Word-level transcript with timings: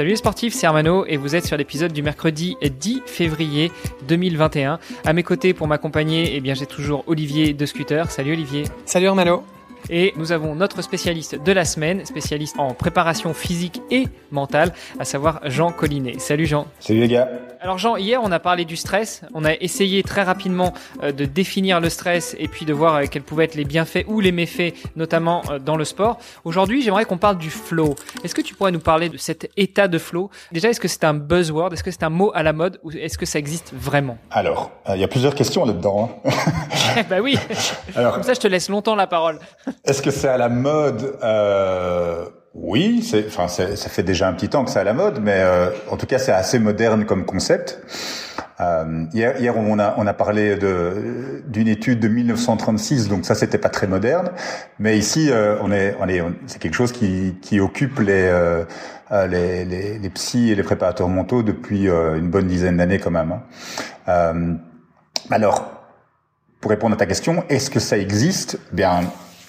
Salut 0.00 0.12
les 0.12 0.16
sportifs, 0.16 0.54
c'est 0.54 0.66
Armano 0.66 1.04
et 1.04 1.18
vous 1.18 1.36
êtes 1.36 1.44
sur 1.44 1.58
l'épisode 1.58 1.92
du 1.92 2.02
mercredi 2.02 2.56
10 2.62 3.02
février 3.04 3.70
2021. 4.08 4.78
À 5.04 5.12
mes 5.12 5.22
côtés 5.22 5.52
pour 5.52 5.68
m'accompagner, 5.68 6.36
eh 6.36 6.40
bien 6.40 6.54
j'ai 6.54 6.64
toujours 6.64 7.04
Olivier 7.06 7.52
de 7.52 7.66
Scooter. 7.66 8.10
Salut 8.10 8.32
Olivier. 8.32 8.64
Salut 8.86 9.08
Armano. 9.08 9.44
Et 9.90 10.14
nous 10.16 10.32
avons 10.32 10.54
notre 10.54 10.80
spécialiste 10.80 11.42
de 11.44 11.52
la 11.52 11.66
semaine, 11.66 12.06
spécialiste 12.06 12.58
en 12.58 12.72
préparation 12.72 13.34
physique 13.34 13.82
et 13.90 14.08
mentale, 14.30 14.72
à 14.98 15.04
savoir 15.04 15.40
Jean 15.44 15.70
Collinet. 15.70 16.18
Salut 16.18 16.46
Jean. 16.46 16.66
Salut 16.78 17.00
les 17.00 17.08
gars. 17.08 17.28
Alors 17.62 17.76
Jean, 17.76 17.96
hier 17.96 18.22
on 18.22 18.32
a 18.32 18.38
parlé 18.38 18.64
du 18.64 18.74
stress, 18.74 19.20
on 19.34 19.44
a 19.44 19.52
essayé 19.52 20.02
très 20.02 20.22
rapidement 20.22 20.72
euh, 21.02 21.12
de 21.12 21.26
définir 21.26 21.78
le 21.78 21.90
stress 21.90 22.34
et 22.38 22.48
puis 22.48 22.64
de 22.64 22.72
voir 22.72 22.94
euh, 22.94 23.04
quels 23.10 23.22
pouvaient 23.22 23.44
être 23.44 23.54
les 23.54 23.66
bienfaits 23.66 24.06
ou 24.06 24.20
les 24.20 24.32
méfaits, 24.32 24.72
notamment 24.96 25.42
euh, 25.50 25.58
dans 25.58 25.76
le 25.76 25.84
sport. 25.84 26.18
Aujourd'hui 26.44 26.80
j'aimerais 26.80 27.04
qu'on 27.04 27.18
parle 27.18 27.36
du 27.36 27.50
flow. 27.50 27.96
Est-ce 28.24 28.34
que 28.34 28.40
tu 28.40 28.54
pourrais 28.54 28.72
nous 28.72 28.80
parler 28.80 29.10
de 29.10 29.18
cet 29.18 29.50
état 29.58 29.88
de 29.88 29.98
flow? 29.98 30.30
Déjà, 30.52 30.70
est-ce 30.70 30.80
que 30.80 30.88
c'est 30.88 31.04
un 31.04 31.12
buzzword? 31.12 31.74
Est-ce 31.74 31.84
que 31.84 31.90
c'est 31.90 32.02
un 32.02 32.08
mot 32.08 32.32
à 32.34 32.42
la 32.42 32.54
mode 32.54 32.80
ou 32.82 32.92
est-ce 32.92 33.18
que 33.18 33.26
ça 33.26 33.38
existe 33.38 33.74
vraiment? 33.74 34.16
Alors, 34.30 34.70
il 34.88 34.98
y 34.98 35.04
a 35.04 35.08
plusieurs 35.08 35.34
questions 35.34 35.66
là-dedans. 35.66 36.18
Hein. 36.24 37.02
bah 37.10 37.20
oui. 37.20 37.36
Alors, 37.94 38.14
Comme 38.14 38.22
ça 38.22 38.32
je 38.32 38.40
te 38.40 38.48
laisse 38.48 38.70
longtemps 38.70 38.94
la 38.94 39.06
parole. 39.06 39.38
Est-ce 39.84 40.00
que 40.00 40.10
c'est 40.10 40.28
à 40.28 40.38
la 40.38 40.48
mode 40.48 41.18
euh, 41.22 42.24
Oui, 42.54 43.02
c'est, 43.02 43.26
enfin, 43.26 43.46
ça 43.48 43.88
fait 43.88 44.02
déjà 44.02 44.28
un 44.28 44.32
petit 44.32 44.48
temps 44.48 44.64
que 44.64 44.70
c'est 44.70 44.80
à 44.80 44.84
la 44.84 44.92
mode, 44.92 45.20
mais 45.22 45.36
euh, 45.36 45.70
en 45.88 45.96
tout 45.96 46.06
cas, 46.06 46.18
c'est 46.18 46.32
assez 46.32 46.58
moderne 46.58 47.04
comme 47.06 47.24
concept. 47.24 47.80
Euh, 48.60 49.06
hier, 49.14 49.40
hier, 49.40 49.56
on 49.56 49.78
a 49.78 49.94
on 49.96 50.06
a 50.06 50.12
parlé 50.12 50.56
de 50.56 51.42
d'une 51.46 51.68
étude 51.68 51.98
de 51.98 52.08
1936, 52.08 53.08
donc 53.08 53.24
ça 53.24 53.34
c'était 53.34 53.58
pas 53.58 53.70
très 53.70 53.86
moderne, 53.86 54.32
mais 54.78 54.98
ici 54.98 55.30
euh, 55.30 55.56
on 55.62 55.72
est 55.72 55.96
on 55.98 56.08
est 56.08 56.22
c'est 56.46 56.60
quelque 56.60 56.74
chose 56.74 56.92
qui 56.92 57.36
qui 57.40 57.58
occupe 57.58 58.00
les 58.00 58.28
euh, 58.28 58.64
les, 59.28 59.64
les, 59.64 59.98
les 59.98 60.10
psys 60.10 60.50
et 60.50 60.54
les 60.54 60.62
préparateurs 60.62 61.08
mentaux 61.08 61.42
depuis 61.42 61.86
une 61.88 62.30
bonne 62.30 62.46
dizaine 62.46 62.76
d'années 62.76 63.00
quand 63.00 63.10
même. 63.10 63.40
Hein. 64.06 64.58
alors, 65.30 65.68
pour 66.60 66.70
répondre 66.70 66.94
à 66.94 66.96
ta 66.96 67.06
question, 67.06 67.42
est-ce 67.48 67.70
que 67.70 67.80
ça 67.80 67.98
existe? 67.98 68.60
Bien, 68.72 69.00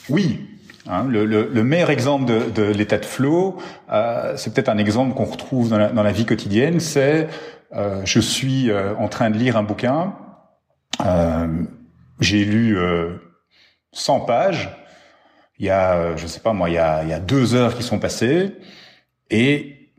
oui. 0.10 0.51
Hein, 0.88 1.06
le, 1.08 1.26
le, 1.26 1.48
le, 1.48 1.64
meilleur 1.64 1.92
exemple 1.92 2.26
de, 2.26 2.50
de 2.50 2.64
l'état 2.64 2.98
de 2.98 3.06
flow, 3.06 3.58
euh, 3.92 4.36
c'est 4.36 4.52
peut-être 4.54 4.70
un 4.70 4.80
exemple 4.80 5.14
qu'on 5.14 5.26
retrouve 5.26 5.70
dans 5.70 5.78
la, 5.78 5.90
dans 5.90 6.02
la, 6.02 6.12
vie 6.12 6.26
quotidienne, 6.26 6.80
c'est 6.80 7.28
euh, 7.74 8.02
je 8.04 8.20
suis 8.20 8.72
euh, 8.72 8.96
en 8.96 9.08
train 9.08 9.30
de 9.30 9.38
lire 9.38 9.58
un 9.58 9.64
bouquin, 9.64 10.16
euh, 11.06 11.64
j'ai 12.20 12.46
lu 12.46 12.78
100 13.92 14.22
euh, 14.22 14.26
pages, 14.26 14.70
il 15.60 15.68
y 15.68 15.70
a, 15.70 16.16
je 16.16 16.26
sais 16.26 16.40
pas 16.40 16.54
moi, 16.54 16.70
il 16.70 16.74
y 16.74 16.80
a, 16.80 17.04
il 17.04 17.10
y 17.10 17.14
a 17.14 17.20
deux 17.20 17.54
heures 17.54 17.76
qui 17.76 17.84
sont 17.84 18.00
passées, 18.00 18.56
et 19.30 19.92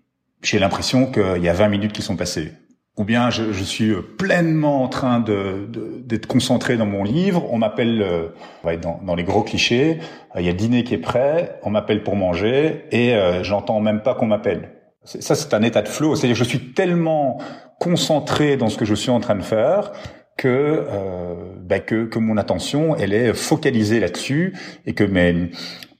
j'ai 0.42 0.58
l'impression 0.58 1.12
qu'il 1.12 1.42
y 1.42 1.48
a 1.48 1.52
20 1.54 1.68
minutes 1.68 1.92
qui 1.92 2.02
sont 2.02 2.16
passées 2.16 2.52
ou 2.96 3.04
bien 3.04 3.30
je, 3.30 3.52
je, 3.52 3.64
suis 3.64 3.94
pleinement 4.18 4.82
en 4.82 4.88
train 4.88 5.20
de, 5.20 5.66
d'être 6.04 6.26
concentré 6.26 6.76
dans 6.76 6.86
mon 6.86 7.04
livre. 7.04 7.46
On 7.50 7.58
m'appelle, 7.58 8.02
euh, 8.02 8.28
on 8.64 8.76
dans, 8.76 9.00
dans, 9.02 9.14
les 9.14 9.24
gros 9.24 9.42
clichés. 9.42 9.98
Euh, 10.36 10.40
il 10.40 10.46
y 10.46 10.50
a 10.50 10.52
dîner 10.52 10.84
qui 10.84 10.94
est 10.94 10.98
prêt. 10.98 11.58
On 11.62 11.70
m'appelle 11.70 12.02
pour 12.02 12.16
manger 12.16 12.84
et 12.90 13.14
euh, 13.14 13.42
j'entends 13.42 13.80
même 13.80 14.02
pas 14.02 14.14
qu'on 14.14 14.26
m'appelle. 14.26 14.70
Ça, 15.04 15.34
c'est 15.34 15.54
un 15.54 15.62
état 15.62 15.82
de 15.82 15.88
flow. 15.88 16.14
C'est-à-dire, 16.14 16.36
je 16.36 16.44
suis 16.44 16.74
tellement 16.74 17.38
concentré 17.80 18.56
dans 18.56 18.68
ce 18.68 18.76
que 18.76 18.84
je 18.84 18.94
suis 18.94 19.10
en 19.10 19.20
train 19.20 19.34
de 19.34 19.42
faire 19.42 19.92
que 20.36 20.48
euh, 20.48 21.34
bah, 21.60 21.80
que, 21.80 22.04
que 22.04 22.18
mon 22.18 22.36
attention, 22.36 22.96
elle 22.96 23.12
est 23.12 23.34
focalisée 23.34 24.00
là-dessus 24.00 24.56
et 24.86 24.94
que 24.94 25.04
mes, 25.04 25.50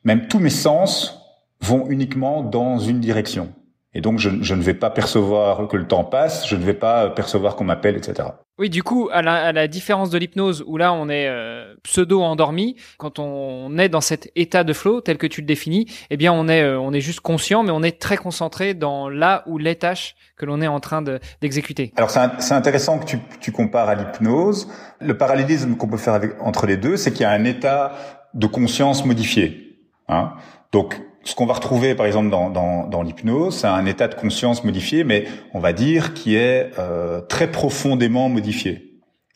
même 0.05 0.29
tous 0.29 0.39
mes 0.39 0.51
sens 0.51 1.21
vont 1.61 1.89
uniquement 1.89 2.43
dans 2.43 2.79
une 2.79 3.01
direction. 3.01 3.53
Et 3.95 4.01
donc, 4.01 4.19
je, 4.19 4.31
je, 4.41 4.55
ne 4.55 4.63
vais 4.63 4.75
pas 4.75 4.89
percevoir 4.89 5.69
que 5.69 5.77
le 5.77 5.87
temps 5.87 6.05
passe, 6.05 6.49
je 6.49 6.57
ne 6.57 6.65
vais 6.65 6.75
pas 6.75 7.11
percevoir 7.11 7.57
qu'on 7.57 7.65
m'appelle, 7.65 7.97
etc. 7.97 8.29
Oui, 8.59 8.71
du 8.71 8.83
coup, 8.83 9.11
à 9.13 9.21
la, 9.21 9.35
à 9.35 9.53
la 9.53 9.69
différence 9.69 10.09
de 10.09 10.17
l'hypnose, 10.17 10.65
où 10.67 10.79
là, 10.79 10.95
on 10.95 11.11
est 11.11 11.27
euh, 11.29 11.75
pseudo-endormi, 11.83 12.77
quand 12.97 13.19
on 13.19 13.77
est 13.77 13.91
dans 13.91 14.01
cet 14.01 14.31
état 14.35 14.65
de 14.65 14.73
flow, 14.73 15.03
tel 15.03 15.19
que 15.19 15.27
tu 15.27 15.43
le 15.43 15.47
définis, 15.47 15.87
eh 16.09 16.17
bien, 16.17 16.33
on 16.33 16.49
est, 16.49 16.63
euh, 16.63 16.81
on 16.81 16.93
est 16.93 17.01
juste 17.01 17.21
conscient, 17.21 17.63
mais 17.63 17.71
on 17.71 17.83
est 17.83 18.01
très 18.01 18.17
concentré 18.17 18.73
dans 18.73 19.11
là 19.11 19.43
ou 19.47 19.59
les 19.59 19.77
tâches 19.77 20.15
que 20.37 20.47
l'on 20.47 20.63
est 20.63 20.67
en 20.67 20.81
train 20.81 21.03
d'exécuter. 21.41 21.93
Alors, 21.97 22.11
c'est 22.11 22.55
intéressant 22.55 22.99
que 22.99 23.05
tu, 23.05 23.19
tu 23.41 23.53
compares 23.53 23.89
à 23.89 23.95
l'hypnose. 23.95 24.69
Le 25.01 25.19
parallélisme 25.19 25.77
qu'on 25.77 25.89
peut 25.89 25.99
faire 25.99 26.15
avec, 26.15 26.33
entre 26.41 26.67
les 26.67 26.79
deux, 26.79 26.97
c'est 26.97 27.13
qu'il 27.13 27.23
y 27.23 27.27
a 27.27 27.31
un 27.31 27.45
état 27.45 27.93
de 28.33 28.47
conscience 28.47 29.05
modifié. 29.05 29.79
Hein 30.09 30.33
donc, 30.73 31.01
ce 31.25 31.35
qu'on 31.35 31.47
va 31.47 31.55
retrouver, 31.55 31.95
par 31.95 32.07
exemple, 32.07 32.31
dans, 32.31 33.03
l'hypnose, 33.03 33.57
c'est 33.57 33.67
un 33.67 33.87
état 33.87 34.09
de 34.09 34.15
conscience 34.15 34.65
modifié, 34.65 35.05
mais 35.05 35.27
on 35.55 35.61
va 35.61 35.73
dire 35.73 36.15
qui 36.15 36.37
est 36.37 36.71
euh, 36.79 37.21
très 37.21 37.51
profondément 37.51 38.29
modifié. 38.29 38.89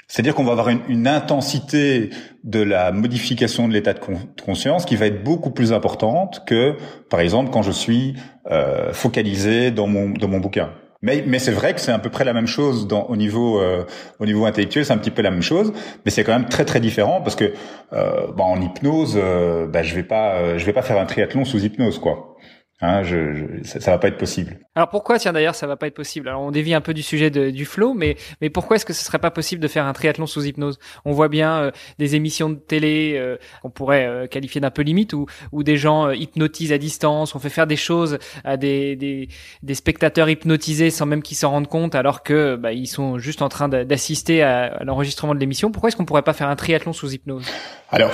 C'est-à-dire 0.08 0.34
qu'on 0.34 0.44
va 0.44 0.52
avoir 0.52 0.68
une, 0.68 0.80
une, 0.88 1.08
intensité 1.08 2.10
de 2.44 2.60
la 2.60 2.92
modification 2.92 3.66
de 3.66 3.72
l'état 3.72 3.92
de, 3.92 4.00
conscience 4.44 4.84
qui 4.84 4.94
va 4.94 5.06
être 5.06 5.24
beaucoup 5.24 5.50
plus 5.50 5.72
importante 5.72 6.44
que, 6.46 6.76
par 7.10 7.20
exemple, 7.20 7.50
quand 7.50 7.62
je 7.62 7.72
suis 7.72 8.14
euh, 8.50 8.92
focalisé 8.92 9.72
dans 9.72 9.88
mon, 9.88 10.10
dans 10.10 10.28
mon 10.28 10.38
bouquin. 10.38 10.70
Mais, 11.02 11.24
mais 11.26 11.38
c'est 11.38 11.52
vrai 11.52 11.74
que 11.74 11.80
c'est 11.80 11.92
à 11.92 11.98
peu 11.98 12.10
près 12.10 12.24
la 12.24 12.32
même 12.32 12.46
chose 12.46 12.86
dans, 12.86 13.04
au 13.04 13.16
niveau 13.16 13.60
euh, 13.60 13.84
au 14.18 14.26
niveau 14.26 14.46
intellectuel, 14.46 14.84
c'est 14.84 14.92
un 14.92 14.98
petit 14.98 15.10
peu 15.10 15.22
la 15.22 15.30
même 15.30 15.42
chose, 15.42 15.72
mais 16.04 16.10
c'est 16.10 16.24
quand 16.24 16.32
même 16.32 16.48
très 16.48 16.64
très 16.64 16.80
différent 16.80 17.20
parce 17.20 17.36
que 17.36 17.52
euh, 17.92 18.32
bah, 18.36 18.44
en 18.44 18.60
hypnose, 18.60 19.18
euh, 19.22 19.66
bah, 19.66 19.82
je 19.82 19.94
vais 19.94 20.02
pas 20.02 20.36
euh, 20.36 20.58
je 20.58 20.64
vais 20.64 20.72
pas 20.72 20.82
faire 20.82 20.98
un 20.98 21.06
triathlon 21.06 21.44
sous 21.44 21.62
hypnose 21.64 21.98
quoi. 21.98 22.35
Hein, 22.82 23.02
je, 23.02 23.32
je, 23.32 23.44
ça, 23.66 23.80
ça, 23.80 23.90
va 23.92 23.98
pas 23.98 24.08
être 24.08 24.18
possible. 24.18 24.58
Alors 24.74 24.90
pourquoi, 24.90 25.18
tiens 25.18 25.32
d'ailleurs, 25.32 25.54
ça 25.54 25.66
va 25.66 25.76
pas 25.76 25.86
être 25.86 25.94
possible? 25.94 26.28
Alors 26.28 26.42
on 26.42 26.50
dévie 26.50 26.74
un 26.74 26.82
peu 26.82 26.92
du 26.92 27.02
sujet 27.02 27.30
de, 27.30 27.48
du 27.48 27.64
flow, 27.64 27.94
mais 27.94 28.16
mais 28.42 28.50
pourquoi 28.50 28.76
est-ce 28.76 28.84
que 28.84 28.92
ce 28.92 29.02
serait 29.02 29.18
pas 29.18 29.30
possible 29.30 29.62
de 29.62 29.68
faire 29.68 29.86
un 29.86 29.94
triathlon 29.94 30.26
sous 30.26 30.44
hypnose? 30.44 30.78
On 31.06 31.12
voit 31.12 31.28
bien 31.28 31.56
euh, 31.56 31.70
des 31.98 32.16
émissions 32.16 32.50
de 32.50 32.56
télé 32.56 33.14
euh, 33.16 33.38
qu'on 33.62 33.70
pourrait 33.70 34.06
euh, 34.06 34.26
qualifier 34.26 34.60
d'un 34.60 34.70
peu 34.70 34.82
limite, 34.82 35.14
où 35.14 35.24
où 35.52 35.62
des 35.62 35.78
gens 35.78 36.10
hypnotisent 36.10 36.72
à 36.72 36.76
distance, 36.76 37.34
on 37.34 37.38
fait 37.38 37.48
faire 37.48 37.66
des 37.66 37.76
choses 37.76 38.18
à 38.44 38.58
des 38.58 38.94
des, 38.94 39.28
des 39.62 39.74
spectateurs 39.74 40.28
hypnotisés 40.28 40.90
sans 40.90 41.06
même 41.06 41.22
qu'ils 41.22 41.38
s'en 41.38 41.52
rendent 41.52 41.68
compte, 41.68 41.94
alors 41.94 42.22
que 42.22 42.56
bah, 42.56 42.74
ils 42.74 42.88
sont 42.88 43.18
juste 43.18 43.40
en 43.40 43.48
train 43.48 43.70
d'assister 43.70 44.42
à, 44.42 44.64
à 44.64 44.84
l'enregistrement 44.84 45.34
de 45.34 45.40
l'émission. 45.40 45.72
Pourquoi 45.72 45.88
est-ce 45.88 45.96
qu'on 45.96 46.04
pourrait 46.04 46.20
pas 46.20 46.34
faire 46.34 46.48
un 46.48 46.56
triathlon 46.56 46.92
sous 46.92 47.10
hypnose? 47.14 47.46
Alors 47.90 48.10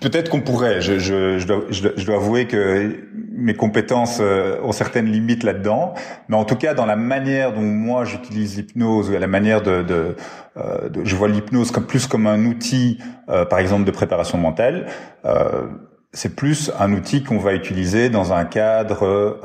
Peut-être 0.00 0.30
qu'on 0.30 0.40
pourrait. 0.40 0.80
Je, 0.80 0.98
je, 0.98 1.38
je, 1.38 1.46
dois, 1.46 1.64
je, 1.70 2.04
dois, 2.04 2.16
avouer 2.16 2.46
que 2.46 2.96
mes 3.32 3.54
compétences 3.54 4.18
euh, 4.20 4.60
ont 4.62 4.72
certaines 4.72 5.06
limites 5.06 5.42
là-dedans, 5.42 5.94
mais 6.28 6.36
en 6.36 6.44
tout 6.44 6.56
cas 6.56 6.74
dans 6.74 6.86
la 6.86 6.96
manière 6.96 7.52
dont 7.52 7.62
moi 7.62 8.04
j'utilise 8.04 8.56
l'hypnose, 8.56 9.10
la 9.10 9.26
manière 9.26 9.62
de, 9.62 9.82
de, 9.82 10.14
euh, 10.56 10.88
je 11.04 11.16
vois 11.16 11.28
l'hypnose 11.28 11.72
plus 11.72 12.06
comme 12.06 12.26
un 12.26 12.44
outil, 12.44 12.98
euh, 13.28 13.44
par 13.44 13.58
exemple 13.58 13.84
de 13.84 13.90
préparation 13.90 14.38
mentale. 14.38 14.86
Euh, 15.24 15.66
c'est 16.12 16.34
plus 16.34 16.72
un 16.78 16.92
outil 16.92 17.22
qu'on 17.22 17.38
va 17.38 17.54
utiliser 17.54 18.08
dans 18.10 18.32
un 18.32 18.44
cadre, 18.44 19.38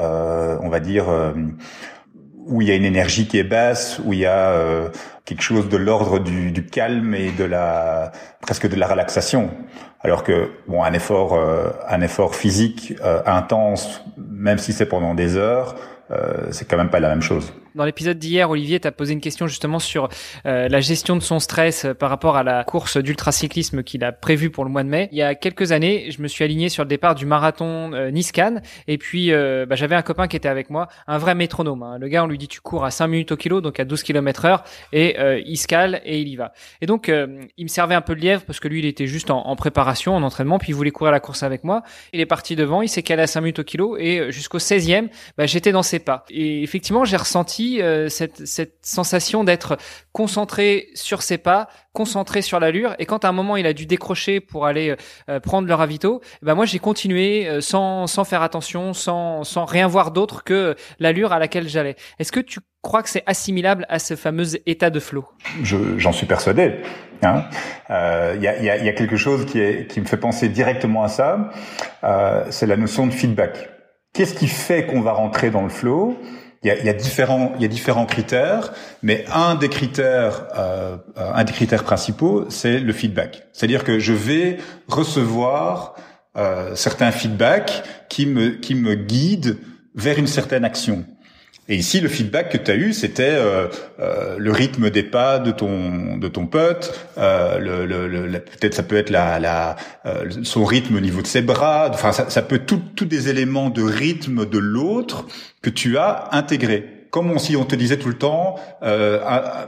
on 0.64 0.68
va 0.68 0.80
dire, 0.80 1.06
où 2.45 2.61
il 2.61 2.69
y 2.69 2.72
a 2.72 2.75
une 2.75 2.85
énergie 2.85 3.27
qui 3.27 3.39
est 3.39 3.44
basse, 3.44 4.00
où 4.06 4.13
il 4.13 4.19
y 4.19 4.25
a 4.25 4.53
quelque 5.25 5.42
chose 5.42 5.68
de 5.68 5.77
l'ordre 5.77 6.19
du, 6.19 6.51
du, 6.51 6.65
calme 6.65 7.15
et 7.15 7.31
de 7.31 7.44
la 7.44 8.12
presque 8.39 8.69
de 8.69 8.75
la 8.75 8.88
relaxation. 8.88 9.50
Alors 10.06 10.24
que 10.24 10.51
bon, 10.68 10.83
un 10.83 10.94
effort, 10.94 11.33
euh, 11.33 11.71
un 11.89 12.01
effort 12.01 12.36
physique 12.36 12.94
euh, 13.03 13.24
intense, 13.25 14.03
même 14.18 14.59
si 14.59 14.71
c'est 14.71 14.86
pendant 14.86 15.15
des 15.15 15.36
heures, 15.36 15.75
euh, 16.12 16.51
c'est 16.51 16.69
quand 16.69 16.77
même 16.77 16.92
pas 16.92 17.00
la 17.00 17.09
même 17.09 17.24
chose. 17.24 17.51
Dans 17.75 17.83
l'épisode 17.83 18.18
d'hier, 18.18 18.50
Olivier 18.50 18.80
t'a 18.80 18.94
posé 18.94 19.12
une 19.12 19.19
question 19.19 19.48
justement 19.48 19.80
sur 19.80 20.07
euh, 20.45 20.69
la 20.69 20.80
gestion 20.80 21.18
de 21.18 21.22
son 21.22 21.39
stress 21.39 21.83
euh, 21.83 21.94
par 21.94 22.10
rapport 22.10 22.38
à 22.38 22.44
la 22.44 22.63
course 22.63 22.95
d'ultracyclisme 22.95 23.83
qu'il 23.83 24.06
a 24.06 24.13
prévue 24.13 24.50
pour 24.50 24.63
le 24.63 24.72
mois 24.72 24.83
de 24.83 24.88
mai. 24.88 25.10
Il 25.12 25.18
y 25.18 25.22
a 25.22 25.36
quelques 25.36 25.74
années, 25.74 26.10
je 26.10 26.22
me 26.22 26.30
suis 26.30 26.45
aligné 26.45 26.69
sur 26.69 26.83
le 26.83 26.88
départ 26.88 27.16
du 27.16 27.25
marathon 27.25 27.92
euh, 27.92 28.12
Nice-Cannes 28.12 28.62
et 28.88 28.98
puis 28.98 29.33
euh, 29.33 29.66
bah, 29.66 29.75
j'avais 29.75 29.95
un 29.95 30.04
copain 30.04 30.30
qui 30.30 30.38
était 30.38 30.48
avec 30.48 30.69
moi, 30.69 30.88
un 31.06 31.18
vrai 31.18 31.36
métronome. 31.36 31.83
Hein. 31.83 31.98
Le 32.00 32.07
gars, 32.07 32.24
on 32.24 32.27
lui 32.27 32.38
dit 32.38 32.48
tu 32.48 32.62
cours 32.62 32.86
à 32.86 32.92
5 32.92 33.07
minutes 33.07 33.33
au 33.33 33.36
kilo, 33.36 33.60
donc 33.60 33.77
à 33.77 33.83
12 33.83 34.04
km 34.04 34.45
heure 34.45 34.63
et 34.94 35.18
il 35.45 35.57
se 35.57 35.68
cale 35.68 36.01
et 36.06 36.22
il 36.22 36.30
y 36.30 36.38
va. 36.38 36.54
Et 36.80 36.86
donc 36.86 37.07
il 37.10 37.63
me 37.63 37.68
servait 37.68 37.95
un 37.95 38.01
peu 38.01 38.16
de 38.16 38.22
lièvre 38.22 38.44
parce 38.45 38.62
que 38.62 38.69
lui, 38.69 38.80
il 38.80 38.86
était 38.86 39.07
juste 39.07 39.31
en, 39.31 39.56
préparation, 39.57 40.16
en 40.16 40.24
entraînement, 40.24 40.60
puis 40.60 40.69
il 40.69 40.75
voulait 40.75 40.92
courir 40.92 41.12
la 41.12 41.19
course 41.19 41.44
avec 41.44 41.66
moi. 41.66 41.83
Il 42.13 42.22
est 42.22 42.25
parti 42.25 42.56
devant, 42.56 42.81
il 42.81 42.88
s'est 42.88 43.04
calé 43.04 43.24
à 43.24 43.27
5 43.27 43.42
minutes 43.42 43.60
au 43.60 43.63
kilo 43.66 43.98
et 43.98 44.31
jusqu'au 44.31 44.60
16e, 44.60 45.10
bah, 45.38 45.45
j'étais 45.45 45.74
dans 45.74 45.83
ses 45.83 46.00
pas. 46.00 46.24
Et 46.30 46.63
effectivement, 46.63 47.04
j'ai 47.04 47.18
ressenti 47.18 47.64
euh, 47.81 48.09
cette, 48.09 48.45
cette 48.45 48.77
sensation 48.81 49.44
d'être 49.44 49.77
concentré 50.12 50.88
sur 50.94 51.21
ses 51.21 51.38
pas, 51.38 51.67
concentré 51.94 52.41
sur 52.41 52.59
l'allure. 52.59 52.95
Et 53.00 53.06
quand 53.06 53.25
à 53.25 53.29
un 53.29 53.31
moment 53.31 53.57
il 53.57 53.65
a 53.65 53.73
dû 53.73 53.85
décrocher 53.85 54.39
pour 54.39 54.65
aller 54.65 54.95
euh, 55.29 55.39
prendre 55.39 55.67
le 55.67 55.73
ravito, 55.73 56.21
ben 56.41 56.56
moi 56.56 56.65
j'ai 56.65 56.79
continué 56.79 57.47
euh, 57.47 57.62
sans, 57.62 58.07
sans 58.07 58.23
faire 58.23 58.41
attention, 58.41 58.94
sans, 58.94 59.44
sans 59.44 59.65
rien 59.65 59.88
voir 59.88 60.12
d'autre 60.12 60.44
que 60.44 60.75
l'allure 61.00 61.31
à 61.33 61.39
laquelle 61.39 61.67
j'allais. 61.67 61.95
Est-ce 62.19 62.31
que 62.31 62.39
tu 62.39 62.59
crois 62.81 63.01
que 63.01 63.09
c'est 63.09 63.23
assimilable 63.25 63.85
à 63.89 64.00
ce 64.00 64.15
fameux 64.15 64.45
état 64.67 64.89
de 64.89 65.00
flow? 65.00 65.25
J'en 65.63 66.12
suis 66.12 66.27
persuadé. 66.27 66.75
Il 67.21 67.27
hein. 67.27 67.45
euh, 67.89 68.38
y, 68.39 68.47
a, 68.47 68.62
y, 68.62 68.69
a, 68.69 68.77
y, 68.77 68.89
a, 68.89 68.94
quelque 68.94 69.17
chose 69.17 69.45
qui, 69.45 69.59
est, 69.59 69.89
qui 69.89 70.00
me 70.01 70.06
fait 70.06 70.17
penser 70.17 70.50
directement 70.50 71.03
à 71.03 71.07
ça. 71.07 71.50
Euh, 72.03 72.45
c'est 72.50 72.67
la 72.67 72.77
notion 72.77 73.07
de 73.07 73.12
feedback. 73.12 73.69
Qu'est-ce 74.13 74.33
qui 74.33 74.47
fait 74.47 74.85
qu'on 74.85 75.01
va 75.01 75.13
rentrer 75.13 75.50
dans 75.50 75.63
le 75.63 75.69
flow? 75.69 76.17
Il 76.63 76.69
y, 76.69 76.90
a, 76.90 76.94
différents, 76.94 77.54
il 77.57 77.62
y 77.62 77.66
a 77.66 77.68
différents 77.68 78.06
critères, 78.06 78.74
mais 79.04 79.25
un 79.31 79.56
des 79.56 79.69
critères, 79.69 80.48
euh, 80.57 80.98
un 81.16 81.44
des 81.44 81.54
critères 81.54 81.84
principaux, 81.84 82.46
c'est 82.50 82.80
le 82.80 82.92
feedback. 82.92 83.48
C'est-à-dire 83.54 83.84
que 83.84 84.00
je 84.00 84.13
vais 84.13 84.57
recevoir 84.88 85.96
euh, 86.38 86.75
certains 86.75 87.12
feedbacks 87.12 87.84
qui 88.10 88.25
me 88.25 88.50
qui 88.50 88.75
me 88.75 88.96
guident 88.96 89.57
vers 89.94 90.18
une 90.18 90.28
certaine 90.28 90.66
action. 90.66 91.06
Et 91.67 91.75
ici, 91.75 92.00
le 92.00 92.09
feedback 92.09 92.50
que 92.51 92.57
tu 92.57 92.69
as 92.69 92.75
eu, 92.75 92.94
c'était 92.94 93.23
euh, 93.23 93.67
euh, 94.00 94.35
le 94.38 94.51
rythme 94.51 94.91
des 94.91 95.01
pas 95.01 95.39
de 95.39 95.51
ton 95.51 96.15
de 96.17 96.27
ton 96.27 96.45
pote. 96.45 96.94
Euh, 97.17 97.57
le, 97.57 97.85
le, 97.88 98.07
le 98.07 98.39
peut-être 98.39 98.75
ça 98.75 98.83
peut 98.83 98.97
être 98.97 99.09
la, 99.09 99.39
la 99.39 99.75
euh, 100.06 100.29
son 100.44 100.63
rythme 100.63 100.95
au 100.95 101.00
niveau 101.00 101.23
de 101.23 101.27
ses 101.27 101.41
bras. 101.41 101.89
Enfin, 101.91 102.12
ça, 102.12 102.29
ça 102.29 102.44
peut 102.44 102.59
tout 102.59 102.81
tous 102.95 103.06
des 103.06 103.29
éléments 103.29 103.71
de 103.71 103.81
rythme 103.81 104.45
de 104.45 104.59
l'autre 104.59 105.25
que 105.63 105.71
tu 105.71 105.97
as 105.97 106.29
intégrés 106.33 106.94
comme 107.15 107.39
si 107.39 107.56
on 107.56 107.63
te 107.63 107.75
disait 107.77 107.95
tout 107.95 108.09
le 108.09 108.17
temps 108.17 108.56
euh, 108.83 109.21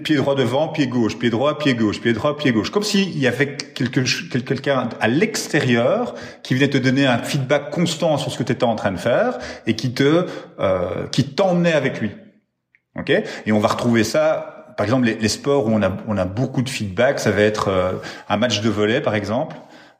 pied 0.03 0.17
droit 0.17 0.35
devant, 0.35 0.67
pied 0.67 0.87
gauche, 0.87 1.17
pied 1.17 1.29
droit, 1.29 1.57
pied 1.57 1.75
gauche, 1.75 2.01
pied 2.01 2.11
droit, 2.11 2.35
pied 2.35 2.51
gauche, 2.51 2.71
comme 2.71 2.83
s'il 2.83 3.17
y 3.17 3.25
avait 3.25 3.55
quelqu'un 3.55 4.89
à 4.99 5.07
l'extérieur 5.07 6.13
qui 6.43 6.55
venait 6.55 6.67
te 6.67 6.77
donner 6.77 7.07
un 7.07 7.19
feedback 7.19 7.69
constant 7.69 8.17
sur 8.17 8.33
ce 8.33 8.37
que 8.37 8.43
tu 8.43 8.51
étais 8.51 8.65
en 8.65 8.75
train 8.75 8.91
de 8.91 8.97
faire 8.97 9.37
et 9.65 9.77
qui 9.77 9.93
te 9.93 10.25
euh, 10.59 11.07
qui 11.07 11.23
t'emmenait 11.23 11.71
avec 11.71 12.01
lui. 12.01 12.11
Ok? 12.99 13.11
Et 13.11 13.53
on 13.53 13.59
va 13.59 13.69
retrouver 13.69 14.03
ça, 14.03 14.73
par 14.75 14.83
exemple, 14.83 15.07
les, 15.07 15.29
sports 15.29 15.67
où 15.67 15.71
on 15.71 15.81
a 15.81 15.95
on 16.05 16.17
a 16.17 16.25
beaucoup 16.25 16.61
de 16.61 16.69
feedback, 16.69 17.17
ça 17.17 17.31
va 17.31 17.43
être 17.43 17.69
euh, 17.69 17.93
un 18.27 18.35
match 18.35 18.59
de 18.59 18.69
volet 18.69 18.99
par 18.99 19.15
exemple 19.15 19.55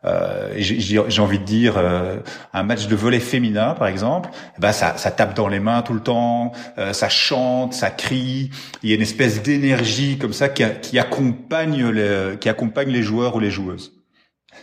euh, 0.06 0.54
j'ai 0.58 1.22
envie 1.22 1.40
de 1.40 1.44
dire 1.44 1.78
euh, 1.78 2.18
un 2.54 2.64
match 2.64 2.88
de 2.88 2.96
volet 2.96 3.20
féminin 3.20 3.74
par 3.74 3.88
exemple, 3.88 4.30
ben 4.60 4.72
ça, 4.72 4.96
ça 4.98 5.12
tape 5.12 5.34
dans 5.36 5.48
les 5.48 5.60
mains 5.60 5.82
tout 5.82 5.94
le 5.94 6.02
temps, 6.02 6.52
euh, 6.78 6.94
ça 6.94 7.10
chante, 7.10 7.74
ça 7.74 7.90
crie, 7.90 8.52
il 8.84 8.90
y 8.90 8.94
a 8.94 8.96
une 8.96 9.02
espèce 9.02 9.42
d'énergie 9.42 10.18
comme 10.18 10.34
ça 10.34 10.50
qui, 10.50 10.64
qui 10.82 11.00
accompagne 11.00 11.90
les, 11.90 12.38
qui 12.40 12.48
accompagne 12.48 12.90
les 12.90 13.04
joueurs 13.04 13.36
ou 13.36 13.40
les 13.40 13.52
joueuses. 13.52 13.94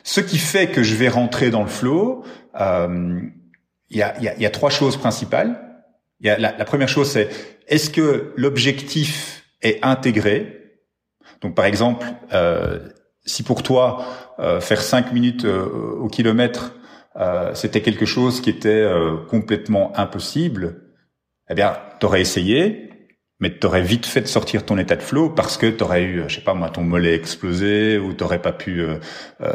Ce 0.03 0.21
qui 0.21 0.39
fait 0.39 0.69
que 0.69 0.83
je 0.83 0.95
vais 0.95 1.09
rentrer 1.09 1.51
dans 1.51 1.63
le 1.63 1.69
flow, 1.69 2.25
euh, 2.61 3.21
il 3.91 3.97
y, 3.97 4.03
a, 4.03 4.21
y, 4.21 4.29
a, 4.29 4.39
y 4.39 4.47
a 4.47 4.51
trois 4.51 4.71
choses 4.71 4.97
principales. 4.97 5.61
Y 6.21 6.31
a 6.31 6.39
la, 6.39 6.57
la 6.57 6.65
première 6.65 6.89
chose 6.89 7.11
c'est 7.11 7.29
est-ce 7.69 7.91
que 7.91 8.33
l'objectif 8.37 9.45
est 9.63 9.79
intégré? 9.83 10.61
Donc 11.41 11.55
par 11.55 11.65
exemple, 11.65 12.07
euh, 12.33 12.79
si 13.27 13.43
pour 13.43 13.63
toi 13.63 14.05
faire 14.61 14.83
5 14.83 15.13
minutes 15.13 15.45
euh, 15.45 15.67
au 16.01 16.09
kilomètre 16.09 16.75
euh, 17.17 17.55
c'était 17.55 17.81
quelque 17.81 18.07
chose 18.07 18.41
qui 18.41 18.51
était 18.51 18.85
complètement 19.29 19.97
impossible, 19.97 20.83
eh 21.49 21.55
bien 21.55 21.77
t'aurais 22.01 22.21
essayé, 22.21 22.91
mais 23.39 23.51
t'aurais 23.51 23.83
vite 23.83 24.05
fait 24.05 24.21
de 24.21 24.27
sortir 24.27 24.67
ton 24.67 24.79
état 24.79 24.97
de 24.97 25.03
flow 25.03 25.31
parce 25.31 25.57
que 25.57 25.67
t'aurais 25.67 26.03
eu, 26.03 26.25
je 26.27 26.35
sais 26.35 26.41
pas 26.41 26.55
moi, 26.55 26.71
ton 26.71 26.83
mollet 26.83 27.15
explosé 27.15 27.99
ou 27.99 28.15
t'aurais 28.15 28.43
pas 28.43 28.51
pu, 28.51 28.85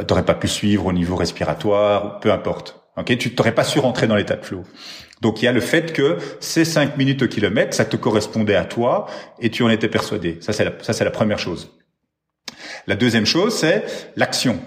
t'aurais 0.07 0.23
pas 0.23 0.35
pu 0.35 0.47
suivre 0.47 0.85
au 0.85 0.93
niveau 0.93 1.17
respiratoire, 1.17 2.21
peu 2.21 2.31
importe. 2.31 2.79
Ok, 2.95 3.17
tu 3.17 3.35
t'aurais 3.35 3.55
pas 3.55 3.65
su 3.65 3.79
rentrer 3.79 4.07
dans 4.07 4.15
l'état 4.15 4.35
de 4.35 4.45
flow. 4.45 4.63
Donc 5.21 5.41
il 5.41 5.45
y 5.45 5.47
a 5.47 5.51
le 5.51 5.61
fait 5.61 5.93
que 5.93 6.17
ces 6.39 6.65
5 6.65 6.97
minutes 6.97 7.23
au 7.23 7.27
kilomètre, 7.27 7.73
ça 7.73 7.85
te 7.85 7.97
correspondait 7.97 8.55
à 8.55 8.65
toi 8.65 9.07
et 9.39 9.49
tu 9.49 9.63
en 9.63 9.69
étais 9.69 9.89
persuadé. 9.89 10.37
Ça 10.41 10.53
c'est 10.53 10.65
la, 10.65 10.71
ça 10.81 10.93
c'est 10.93 11.03
la 11.03 11.11
première 11.11 11.39
chose. 11.39 11.78
La 12.87 12.95
deuxième 12.95 13.25
chose, 13.25 13.53
c'est 13.53 13.85
l'action. 14.15 14.59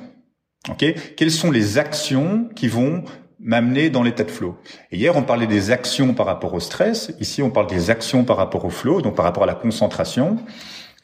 Ok? 0.69 0.85
Quelles 1.17 1.31
sont 1.31 1.51
les 1.51 1.79
actions 1.79 2.49
qui 2.55 2.69
vont 2.69 3.05
m'amener 3.41 3.91
dans 3.91 4.03
l'état 4.03 4.25
de 4.25 4.31
flow? 4.31 4.57
Et 4.91 4.97
hier, 4.97 5.17
on 5.17 5.23
parlait 5.23 5.47
des 5.47 5.71
actions 5.71 6.15
par 6.15 6.27
rapport 6.27 6.55
au 6.55 6.61
stress. 6.61 7.13
Ici, 7.21 7.43
on 7.43 7.51
parle 7.51 7.67
des 7.67 7.91
actions 7.91 8.25
par 8.25 8.37
rapport 8.37 8.65
au 8.65 8.71
flow, 8.71 9.03
donc 9.03 9.17
par 9.17 9.25
rapport 9.25 9.43
à 9.43 9.47
la 9.47 9.55
concentration. 9.55 10.39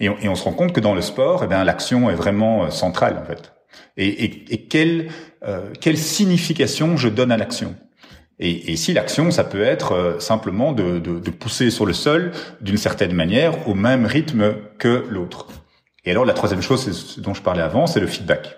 Et 0.00 0.08
on, 0.28 0.34
se 0.36 0.44
rend 0.44 0.52
compte 0.52 0.72
que 0.72 0.80
dans 0.80 0.94
le 0.94 1.00
sport, 1.00 1.42
eh 1.42 1.48
bien, 1.48 1.64
l'action 1.64 2.08
est 2.08 2.14
vraiment 2.14 2.64
euh, 2.64 2.70
centrale 2.70 3.18
en 3.20 3.24
fait. 3.24 3.52
Et, 3.96 4.66
quelle, 4.68 5.08
euh, 5.44 5.70
quelle 5.80 5.98
signification 5.98 6.96
je 6.96 7.08
donne 7.08 7.32
à 7.32 7.36
l'action? 7.36 7.74
Et, 8.38 8.70
ici, 8.70 8.92
l'action, 8.92 9.32
ça 9.32 9.42
peut 9.42 9.62
être 9.62 9.92
euh, 9.92 10.20
simplement 10.20 10.70
de, 10.70 11.00
de 11.00 11.30
pousser 11.30 11.70
sur 11.70 11.84
le 11.84 11.92
sol 11.92 12.30
d'une 12.60 12.76
certaine 12.76 13.12
manière 13.12 13.66
au 13.68 13.74
même 13.74 14.06
rythme 14.06 14.54
que 14.78 15.04
l'autre. 15.10 15.48
Et 16.08 16.10
alors 16.10 16.24
la 16.24 16.32
troisième 16.32 16.62
chose, 16.62 16.82
c'est 16.82 16.94
ce 16.94 17.20
dont 17.20 17.34
je 17.34 17.42
parlais 17.42 17.60
avant, 17.60 17.86
c'est 17.86 18.00
le 18.00 18.06
feedback. 18.06 18.56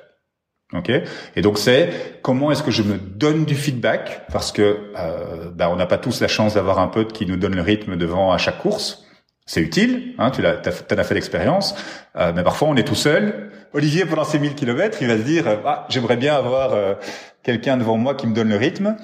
Ok? 0.72 0.88
Et 1.34 1.42
donc 1.42 1.58
c'est 1.58 2.20
comment 2.22 2.52
est-ce 2.52 2.62
que 2.62 2.70
je 2.70 2.84
me 2.84 2.96
donne 2.96 3.44
du 3.44 3.56
feedback 3.56 4.22
parce 4.30 4.52
que 4.52 4.92
euh, 4.96 5.50
bah, 5.52 5.68
on 5.68 5.74
n'a 5.74 5.86
pas 5.86 5.98
tous 5.98 6.20
la 6.20 6.28
chance 6.28 6.54
d'avoir 6.54 6.78
un 6.78 6.86
pote 6.86 7.12
qui 7.12 7.26
nous 7.26 7.36
donne 7.36 7.56
le 7.56 7.62
rythme 7.62 7.96
devant 7.96 8.30
à 8.30 8.38
chaque 8.38 8.58
course. 8.58 9.04
C'est 9.46 9.60
utile, 9.60 10.14
hein, 10.18 10.30
tu 10.30 10.42
t'en 10.42 10.96
as 10.96 11.02
fait 11.02 11.14
l'expérience, 11.14 11.74
euh, 12.14 12.32
mais 12.32 12.44
parfois 12.44 12.68
on 12.68 12.76
est 12.76 12.86
tout 12.86 12.94
seul. 12.94 13.50
Olivier, 13.72 14.04
pendant 14.04 14.22
ces 14.22 14.38
1000 14.38 14.54
kilomètres, 14.54 14.98
il 15.00 15.08
va 15.08 15.16
se 15.16 15.22
dire 15.22 15.44
ah 15.66 15.86
j'aimerais 15.88 16.16
bien 16.16 16.36
avoir 16.36 16.72
euh, 16.72 16.94
quelqu'un 17.42 17.76
devant 17.78 17.96
moi 17.96 18.14
qui 18.14 18.28
me 18.28 18.34
donne 18.34 18.50
le 18.50 18.56
rythme. 18.56 18.96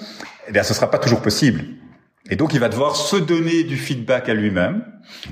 Eh 0.46 0.52
bien, 0.52 0.62
ce 0.62 0.72
sera 0.72 0.88
pas 0.88 0.98
toujours 0.98 1.20
possible. 1.20 1.64
Et 2.30 2.36
donc, 2.36 2.54
il 2.54 2.60
va 2.60 2.68
devoir 2.68 2.96
se 2.96 3.16
donner 3.16 3.64
du 3.64 3.76
feedback 3.76 4.28
à 4.28 4.34
lui-même. 4.34 4.84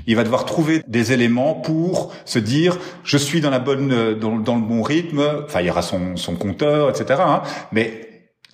Il 0.07 0.15
va 0.15 0.23
devoir 0.23 0.45
trouver 0.45 0.81
des 0.87 1.11
éléments 1.11 1.53
pour 1.53 2.13
se 2.23 2.39
dire, 2.39 2.77
je 3.03 3.17
suis 3.17 3.41
dans 3.41 3.49
la 3.49 3.59
bonne, 3.59 4.17
dans, 4.19 4.55
le 4.55 4.61
bon 4.61 4.81
rythme. 4.81 5.43
Enfin, 5.45 5.61
il 5.61 5.67
y 5.67 5.69
aura 5.69 5.81
son, 5.81 6.15
son 6.15 6.35
compteur, 6.35 6.89
etc. 6.89 7.19
Hein. 7.19 7.41
mais 7.71 8.05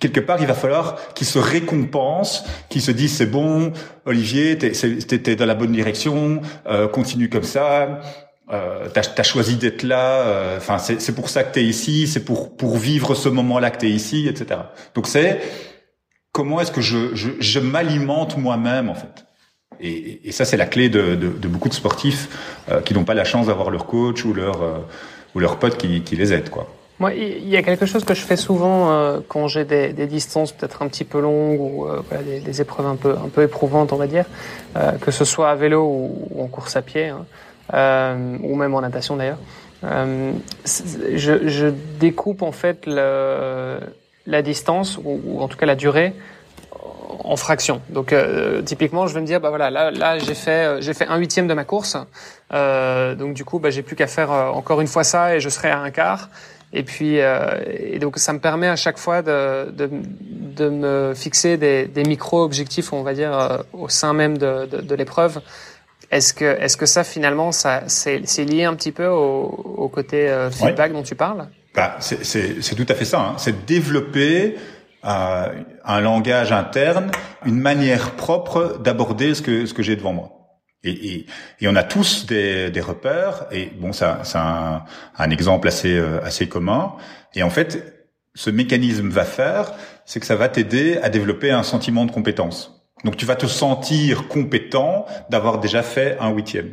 quelque 0.02 0.20
part, 0.20 0.40
il 0.40 0.48
va 0.48 0.54
falloir 0.54 0.96
qu'il 1.14 1.26
se 1.26 1.38
récompense, 1.38 2.44
qu'il 2.68 2.82
se 2.82 2.90
dise, 2.90 3.14
c'est 3.16 3.30
bon, 3.30 3.72
Olivier, 4.04 4.58
t'es, 4.58 5.36
dans 5.36 5.46
la 5.46 5.54
bonne 5.54 5.70
direction, 5.70 6.40
euh, 6.66 6.88
continue 6.88 7.28
comme 7.28 7.44
ça. 7.44 8.00
Euh, 8.50 8.88
t'as, 8.92 9.02
as 9.16 9.22
choisi 9.22 9.56
d'être 9.56 9.84
là. 9.84 10.26
Euh, 10.26 10.56
enfin, 10.56 10.78
c'est 10.78 11.14
pour 11.14 11.28
ça 11.28 11.44
que 11.44 11.54
t'es 11.54 11.62
ici. 11.62 12.08
C'est 12.08 12.24
pour 12.24 12.56
pour 12.56 12.76
vivre 12.76 13.14
ce 13.14 13.28
moment-là 13.28 13.70
que 13.70 13.78
t'es 13.78 13.90
ici, 13.90 14.26
etc. 14.28 14.60
Donc 14.94 15.06
c'est 15.06 15.40
comment 16.32 16.60
est-ce 16.60 16.72
que 16.72 16.80
je, 16.80 17.14
je, 17.14 17.30
je 17.38 17.60
m'alimente 17.60 18.36
moi-même 18.36 18.88
en 18.88 18.94
fait? 18.94 19.26
Et, 19.80 20.28
et, 20.28 20.32
ça 20.32 20.44
c'est 20.44 20.56
la 20.56 20.66
clé 20.66 20.88
de, 20.88 21.14
de, 21.14 21.28
de, 21.28 21.48
beaucoup 21.48 21.68
de 21.68 21.74
sportifs 21.74 22.28
euh, 22.70 22.80
qui 22.80 22.94
n'ont 22.94 23.04
pas 23.04 23.14
la 23.14 23.24
chance 23.24 23.46
d'avoir 23.46 23.70
leur 23.70 23.86
coach 23.86 24.24
ou 24.24 24.32
leur 24.32 24.62
euh, 24.62 24.78
ou 25.34 25.40
leur 25.40 25.58
pote 25.58 25.76
qui, 25.76 26.02
qui 26.02 26.16
les 26.16 26.32
aide 26.32 26.50
quoi. 26.50 26.68
Moi, 26.98 27.14
il 27.14 27.48
y 27.48 27.56
a 27.56 27.62
quelque 27.62 27.84
chose 27.84 28.04
que 28.04 28.14
je 28.14 28.20
fais 28.20 28.36
souvent 28.36 28.92
euh, 28.92 29.18
quand 29.26 29.48
j'ai 29.48 29.64
des, 29.64 29.92
des, 29.92 30.06
distances 30.06 30.52
peut-être 30.52 30.82
un 30.82 30.88
petit 30.88 31.04
peu 31.04 31.20
longues 31.20 31.60
ou 31.60 31.86
voilà, 32.08 32.22
des, 32.22 32.38
des, 32.38 32.60
épreuves 32.60 32.86
un 32.86 32.94
peu 32.94 33.12
un 33.12 33.28
peu 33.28 33.42
éprouvantes, 33.42 33.92
on 33.92 33.96
va 33.96 34.06
dire, 34.06 34.26
que 35.00 35.10
ce 35.10 35.24
soit 35.24 35.50
à 35.50 35.56
vélo 35.56 35.82
ou, 35.82 36.40
en 36.40 36.46
course 36.46 36.76
à 36.76 36.82
pied, 36.82 37.08
hein, 37.08 38.16
ou 38.44 38.54
même 38.54 38.74
en 38.74 38.82
natation 38.82 39.16
d'ailleurs. 39.16 39.38
je, 39.82 41.48
je 41.48 41.66
découpe 41.98 42.42
en 42.42 42.52
fait 42.52 42.84
le 42.86 43.80
la 44.26 44.42
distance 44.42 44.98
ou, 45.02 45.40
en 45.40 45.48
tout 45.48 45.56
cas 45.56 45.66
la 45.66 45.74
durée 45.74 46.12
en 47.24 47.36
fractions. 47.36 47.80
Donc 47.88 48.12
euh, 48.12 48.62
typiquement, 48.62 49.06
je 49.06 49.14
vais 49.14 49.20
me 49.20 49.26
dire 49.26 49.40
bah 49.40 49.50
voilà, 49.50 49.70
là 49.70 49.90
là 49.90 50.18
j'ai 50.18 50.34
fait 50.34 50.64
euh, 50.64 50.80
j'ai 50.80 50.94
fait 50.94 51.06
un 51.06 51.18
huitième 51.18 51.46
de 51.46 51.54
ma 51.54 51.64
course. 51.64 51.96
Euh, 52.52 53.14
donc 53.14 53.34
du 53.34 53.44
coup, 53.44 53.58
bah, 53.58 53.70
j'ai 53.70 53.82
plus 53.82 53.96
qu'à 53.96 54.06
faire 54.06 54.32
euh, 54.32 54.48
encore 54.48 54.80
une 54.80 54.86
fois 54.86 55.04
ça 55.04 55.34
et 55.34 55.40
je 55.40 55.48
serai 55.48 55.70
à 55.70 55.78
un 55.80 55.90
quart. 55.90 56.30
Et 56.72 56.84
puis 56.84 57.18
et 57.18 57.98
donc 57.98 58.16
ça 58.16 58.32
me 58.32 58.38
permet 58.38 58.66
à 58.66 58.76
chaque 58.76 58.96
fois 58.96 59.20
de 59.20 59.70
de, 59.70 59.90
de 59.90 60.70
me 60.70 61.12
fixer 61.14 61.58
des, 61.58 61.84
des 61.86 62.02
micro 62.02 62.42
objectifs, 62.42 62.94
on 62.94 63.02
va 63.02 63.12
dire 63.12 63.62
au 63.74 63.90
sein 63.90 64.14
même 64.14 64.38
de, 64.38 64.64
de, 64.64 64.80
de 64.80 64.94
l'épreuve. 64.94 65.42
Est-ce 66.10 66.32
que 66.32 66.44
est-ce 66.44 66.78
que 66.78 66.86
ça 66.86 67.04
finalement 67.04 67.52
ça 67.52 67.82
c'est 67.88 68.22
c'est 68.24 68.44
lié 68.44 68.64
un 68.64 68.74
petit 68.74 68.90
peu 68.90 69.06
au, 69.06 69.44
au 69.76 69.88
côté 69.88 70.34
feedback 70.50 70.94
dont 70.94 71.02
tu 71.02 71.14
parles? 71.14 71.46
Bah, 71.74 71.96
C'est 72.00 72.74
tout 72.74 72.86
à 72.88 72.94
fait 72.94 73.04
ça. 73.04 73.20
Hein. 73.20 73.34
C'est 73.38 73.64
développer 73.66 74.56
euh, 75.04 75.48
un 75.84 76.00
langage 76.00 76.52
interne, 76.52 77.10
une 77.44 77.58
manière 77.58 78.12
propre 78.12 78.78
d'aborder 78.78 79.34
ce 79.34 79.42
que, 79.42 79.66
ce 79.66 79.74
que 79.74 79.82
j'ai 79.82 79.96
devant 79.96 80.12
moi. 80.12 80.38
Et, 80.84 80.90
et, 80.90 81.26
et, 81.60 81.68
on 81.68 81.76
a 81.76 81.82
tous 81.84 82.26
des, 82.26 82.70
des 82.70 82.80
repères. 82.80 83.46
Et 83.52 83.66
bon, 83.78 83.92
ça, 83.92 84.20
c'est 84.24 84.38
un, 84.38 84.84
un, 85.16 85.30
exemple 85.30 85.68
assez, 85.68 85.96
euh, 85.96 86.20
assez 86.24 86.48
commun. 86.48 86.94
Et 87.34 87.42
en 87.42 87.50
fait, 87.50 88.08
ce 88.34 88.50
mécanisme 88.50 89.08
va 89.08 89.24
faire, 89.24 89.72
c'est 90.06 90.20
que 90.20 90.26
ça 90.26 90.36
va 90.36 90.48
t'aider 90.48 90.98
à 90.98 91.08
développer 91.08 91.50
un 91.50 91.62
sentiment 91.62 92.04
de 92.04 92.10
compétence. 92.10 92.81
Donc 93.04 93.16
tu 93.16 93.26
vas 93.26 93.34
te 93.34 93.46
sentir 93.46 94.28
compétent 94.28 95.06
d'avoir 95.28 95.58
déjà 95.58 95.82
fait 95.82 96.16
un 96.20 96.30
huitième. 96.30 96.70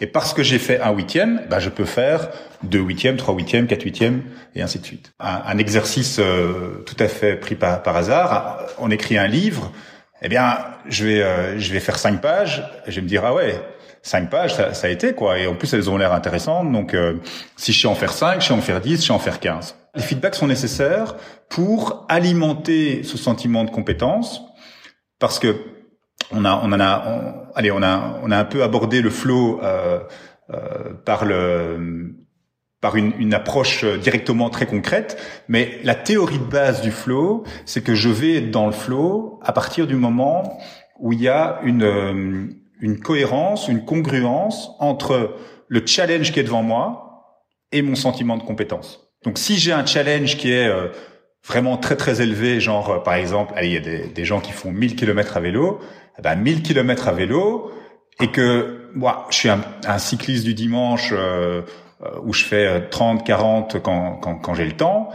Et 0.00 0.06
parce 0.06 0.32
que 0.32 0.42
j'ai 0.42 0.58
fait 0.58 0.80
un 0.80 0.92
huitième, 0.92 1.42
bah, 1.50 1.58
je 1.58 1.68
peux 1.68 1.84
faire 1.84 2.28
deux 2.62 2.80
huitièmes, 2.80 3.16
trois 3.16 3.34
huitièmes, 3.34 3.66
quatre 3.66 3.82
huitièmes, 3.82 4.22
et 4.54 4.62
ainsi 4.62 4.78
de 4.78 4.84
suite. 4.84 5.12
Un, 5.18 5.58
exercice 5.58 6.18
euh, 6.20 6.84
tout 6.86 6.96
à 6.98 7.08
fait 7.08 7.36
pris 7.36 7.56
par, 7.56 7.82
par, 7.82 7.96
hasard. 7.96 8.66
On 8.78 8.90
écrit 8.90 9.18
un 9.18 9.26
livre. 9.26 9.72
Eh 10.22 10.28
bien, 10.28 10.58
je 10.88 11.04
vais 11.04 11.22
euh, 11.22 11.58
je 11.58 11.72
vais 11.72 11.80
faire 11.80 11.98
cinq 11.98 12.20
pages. 12.20 12.62
Et 12.86 12.92
je 12.92 12.96
vais 12.96 13.02
me 13.02 13.08
dire 13.08 13.24
ah 13.24 13.34
ouais, 13.34 13.60
cinq 14.02 14.30
pages, 14.30 14.54
ça, 14.54 14.74
ça, 14.74 14.86
a 14.86 14.90
été 14.90 15.14
quoi. 15.14 15.38
Et 15.38 15.46
en 15.46 15.54
plus, 15.54 15.72
elles 15.74 15.90
ont 15.90 15.96
l'air 15.96 16.12
intéressantes. 16.12 16.70
Donc, 16.70 16.94
euh, 16.94 17.14
si 17.56 17.72
je 17.72 17.80
sais 17.80 17.88
en 17.88 17.94
faire 17.94 18.12
cinq, 18.12 18.40
je 18.40 18.46
sais 18.46 18.54
en 18.54 18.60
faire 18.60 18.80
dix, 18.80 19.00
je 19.00 19.06
sais 19.06 19.12
en 19.12 19.18
faire 19.18 19.40
quinze. 19.40 19.74
Les 19.94 20.02
feedbacks 20.02 20.36
sont 20.36 20.46
nécessaires 20.46 21.16
pour 21.48 22.06
alimenter 22.08 23.02
ce 23.02 23.18
sentiment 23.18 23.64
de 23.64 23.70
compétence, 23.70 24.42
parce 25.22 25.38
que 25.38 25.54
on 26.32 26.44
a, 26.44 26.60
on 26.64 26.72
en 26.72 26.80
a, 26.80 27.52
allez, 27.54 27.70
on 27.70 27.80
a, 27.80 28.18
on 28.24 28.32
a 28.32 28.36
un 28.36 28.44
peu 28.44 28.64
abordé 28.64 29.00
le 29.00 29.08
flow 29.08 29.60
euh, 29.62 30.00
euh, 30.50 30.94
par 31.04 31.24
le, 31.24 32.16
par 32.80 32.96
une, 32.96 33.12
une, 33.20 33.32
approche 33.32 33.84
directement 33.84 34.50
très 34.50 34.66
concrète, 34.66 35.16
mais 35.46 35.78
la 35.84 35.94
théorie 35.94 36.40
de 36.40 36.44
base 36.44 36.82
du 36.82 36.90
flow, 36.90 37.44
c'est 37.66 37.84
que 37.84 37.94
je 37.94 38.08
vais 38.08 38.38
être 38.38 38.50
dans 38.50 38.66
le 38.66 38.72
flow 38.72 39.38
à 39.44 39.52
partir 39.52 39.86
du 39.86 39.94
moment 39.94 40.58
où 40.98 41.12
il 41.12 41.22
y 41.22 41.28
a 41.28 41.60
une, 41.62 42.56
une 42.80 42.98
cohérence, 42.98 43.68
une 43.68 43.84
congruence 43.84 44.72
entre 44.80 45.36
le 45.68 45.86
challenge 45.86 46.32
qui 46.32 46.40
est 46.40 46.44
devant 46.44 46.64
moi 46.64 47.38
et 47.70 47.80
mon 47.80 47.94
sentiment 47.94 48.36
de 48.36 48.42
compétence. 48.42 49.08
Donc, 49.24 49.38
si 49.38 49.56
j'ai 49.56 49.72
un 49.72 49.86
challenge 49.86 50.36
qui 50.36 50.50
est 50.50 50.66
euh, 50.66 50.88
vraiment 51.44 51.76
très 51.76 51.96
très 51.96 52.22
élevé, 52.22 52.60
genre 52.60 52.90
euh, 52.90 52.98
par 52.98 53.14
exemple, 53.14 53.52
allez, 53.56 53.68
il 53.68 53.74
y 53.74 53.76
a 53.76 53.80
des, 53.80 54.06
des 54.06 54.24
gens 54.24 54.40
qui 54.40 54.52
font 54.52 54.70
1000 54.70 54.96
km 54.96 55.36
à 55.36 55.40
vélo, 55.40 55.80
eh 56.18 56.22
ben 56.22 56.34
1000 56.36 56.62
km 56.62 57.08
à 57.08 57.12
vélo 57.12 57.72
et 58.20 58.28
que 58.28 58.88
moi 58.94 59.26
je 59.30 59.36
suis 59.36 59.48
un, 59.48 59.60
un 59.86 59.98
cycliste 59.98 60.44
du 60.44 60.54
dimanche 60.54 61.10
euh, 61.12 61.62
euh 62.02 62.08
où 62.24 62.32
je 62.32 62.44
fais 62.44 62.88
30 62.90 63.20
euh, 63.20 63.24
40 63.24 63.82
quand 63.82 64.16
quand, 64.16 64.36
quand 64.36 64.54
j'ai 64.54 64.64
le 64.64 64.72
temps. 64.72 65.10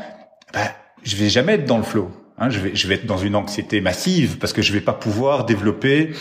Ben 0.54 0.68
je 1.04 1.16
vais 1.16 1.30
jamais 1.30 1.54
être 1.54 1.66
dans 1.66 1.78
le 1.78 1.84
flow 1.84 2.12
hein, 2.38 2.50
je 2.50 2.60
vais 2.60 2.76
je 2.76 2.88
vais 2.88 2.96
être 2.96 3.06
dans 3.06 3.18
une 3.18 3.36
anxiété 3.36 3.82
massive 3.82 4.38
parce 4.40 4.54
que 4.54 4.62
je 4.62 4.74
vais 4.74 4.82
pas 4.82 4.94
pouvoir 4.94 5.46
développer 5.46 6.12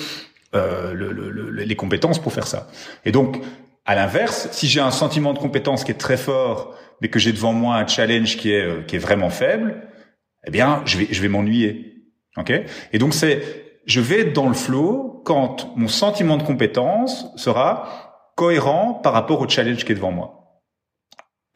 euh, 0.54 0.92
le, 0.92 1.12
le, 1.12 1.50
les 1.50 1.76
compétences 1.76 2.20
pour 2.20 2.32
faire 2.32 2.46
ça. 2.46 2.68
Et 3.04 3.12
donc 3.12 3.40
à 3.84 3.94
l'inverse 3.94 4.48
si 4.52 4.68
j'ai 4.68 4.80
un 4.80 4.90
sentiment 4.90 5.32
de 5.32 5.38
compétence 5.38 5.84
qui 5.84 5.92
est 5.92 5.94
très 5.94 6.16
fort 6.16 6.74
mais 7.00 7.08
que 7.08 7.18
j'ai 7.18 7.32
devant 7.32 7.52
moi 7.52 7.76
un 7.76 7.86
challenge 7.86 8.36
qui 8.36 8.52
est 8.52 8.86
qui 8.86 8.96
est 8.96 9.00
vraiment 9.00 9.30
faible 9.30 9.82
eh 10.46 10.50
bien 10.50 10.82
je 10.84 10.98
vais 10.98 11.08
je 11.10 11.20
vais 11.20 11.28
m'ennuyer 11.28 11.96
ok? 12.36 12.52
Et 12.92 12.98
donc 12.98 13.14
c'est 13.14 13.64
je 13.86 14.00
vais 14.00 14.20
être 14.20 14.32
dans 14.32 14.48
le 14.48 14.54
flow 14.54 15.22
quand 15.24 15.72
mon 15.76 15.88
sentiment 15.88 16.36
de 16.36 16.42
compétence 16.42 17.26
sera 17.36 18.32
cohérent 18.36 18.94
par 18.94 19.12
rapport 19.12 19.40
au 19.40 19.48
challenge 19.48 19.84
qui 19.84 19.92
est 19.92 19.94
devant 19.94 20.12
moi. 20.12 20.60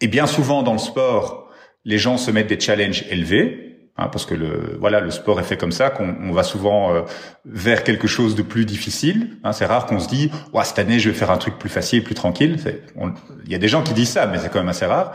Et 0.01 0.09
bien 0.09 0.27
souvent 0.27 0.63
dans 0.63 0.73
le 0.73 0.79
sport, 0.79 1.51
les 1.85 1.99
gens 1.99 2.17
se 2.17 2.31
mettent 2.31 2.47
des 2.47 2.59
challenges 2.59 3.05
élevés, 3.11 3.91
hein, 3.97 4.09
parce 4.09 4.25
que 4.27 4.35
le 4.35 4.77
voilà 4.81 5.01
le 5.01 5.11
sport 5.11 5.41
est 5.41 5.45
fait 5.45 5.57
comme 5.57 5.73
ça 5.73 5.91
qu'on 5.91 6.33
va 6.33 6.43
souvent 6.43 6.95
euh, 6.95 7.03
vers 7.45 7.85
quelque 7.85 8.07
chose 8.07 8.35
de 8.35 8.43
plus 8.43 8.65
difficile. 8.65 9.39
Hein, 9.45 9.53
c'est 9.53 9.67
rare 9.67 9.87
qu'on 9.87 10.01
se 10.01 10.09
dit 10.09 10.31
ouais, 10.53 10.65
cette 10.65 10.79
année 10.79 11.01
je 11.01 11.11
vais 11.11 11.17
faire 11.17 11.31
un 11.31 11.39
truc 11.39 11.59
plus 11.59 11.69
facile, 11.69 12.03
plus 12.03 12.15
tranquille. 12.15 12.57
Il 13.45 13.53
y 13.53 13.55
a 13.55 13.59
des 13.59 13.69
gens 13.69 13.83
qui 13.83 13.93
disent 13.93 14.11
ça, 14.11 14.27
mais 14.27 14.39
c'est 14.39 14.51
quand 14.51 14.61
même 14.61 14.69
assez 14.69 14.87
rare. 14.87 15.13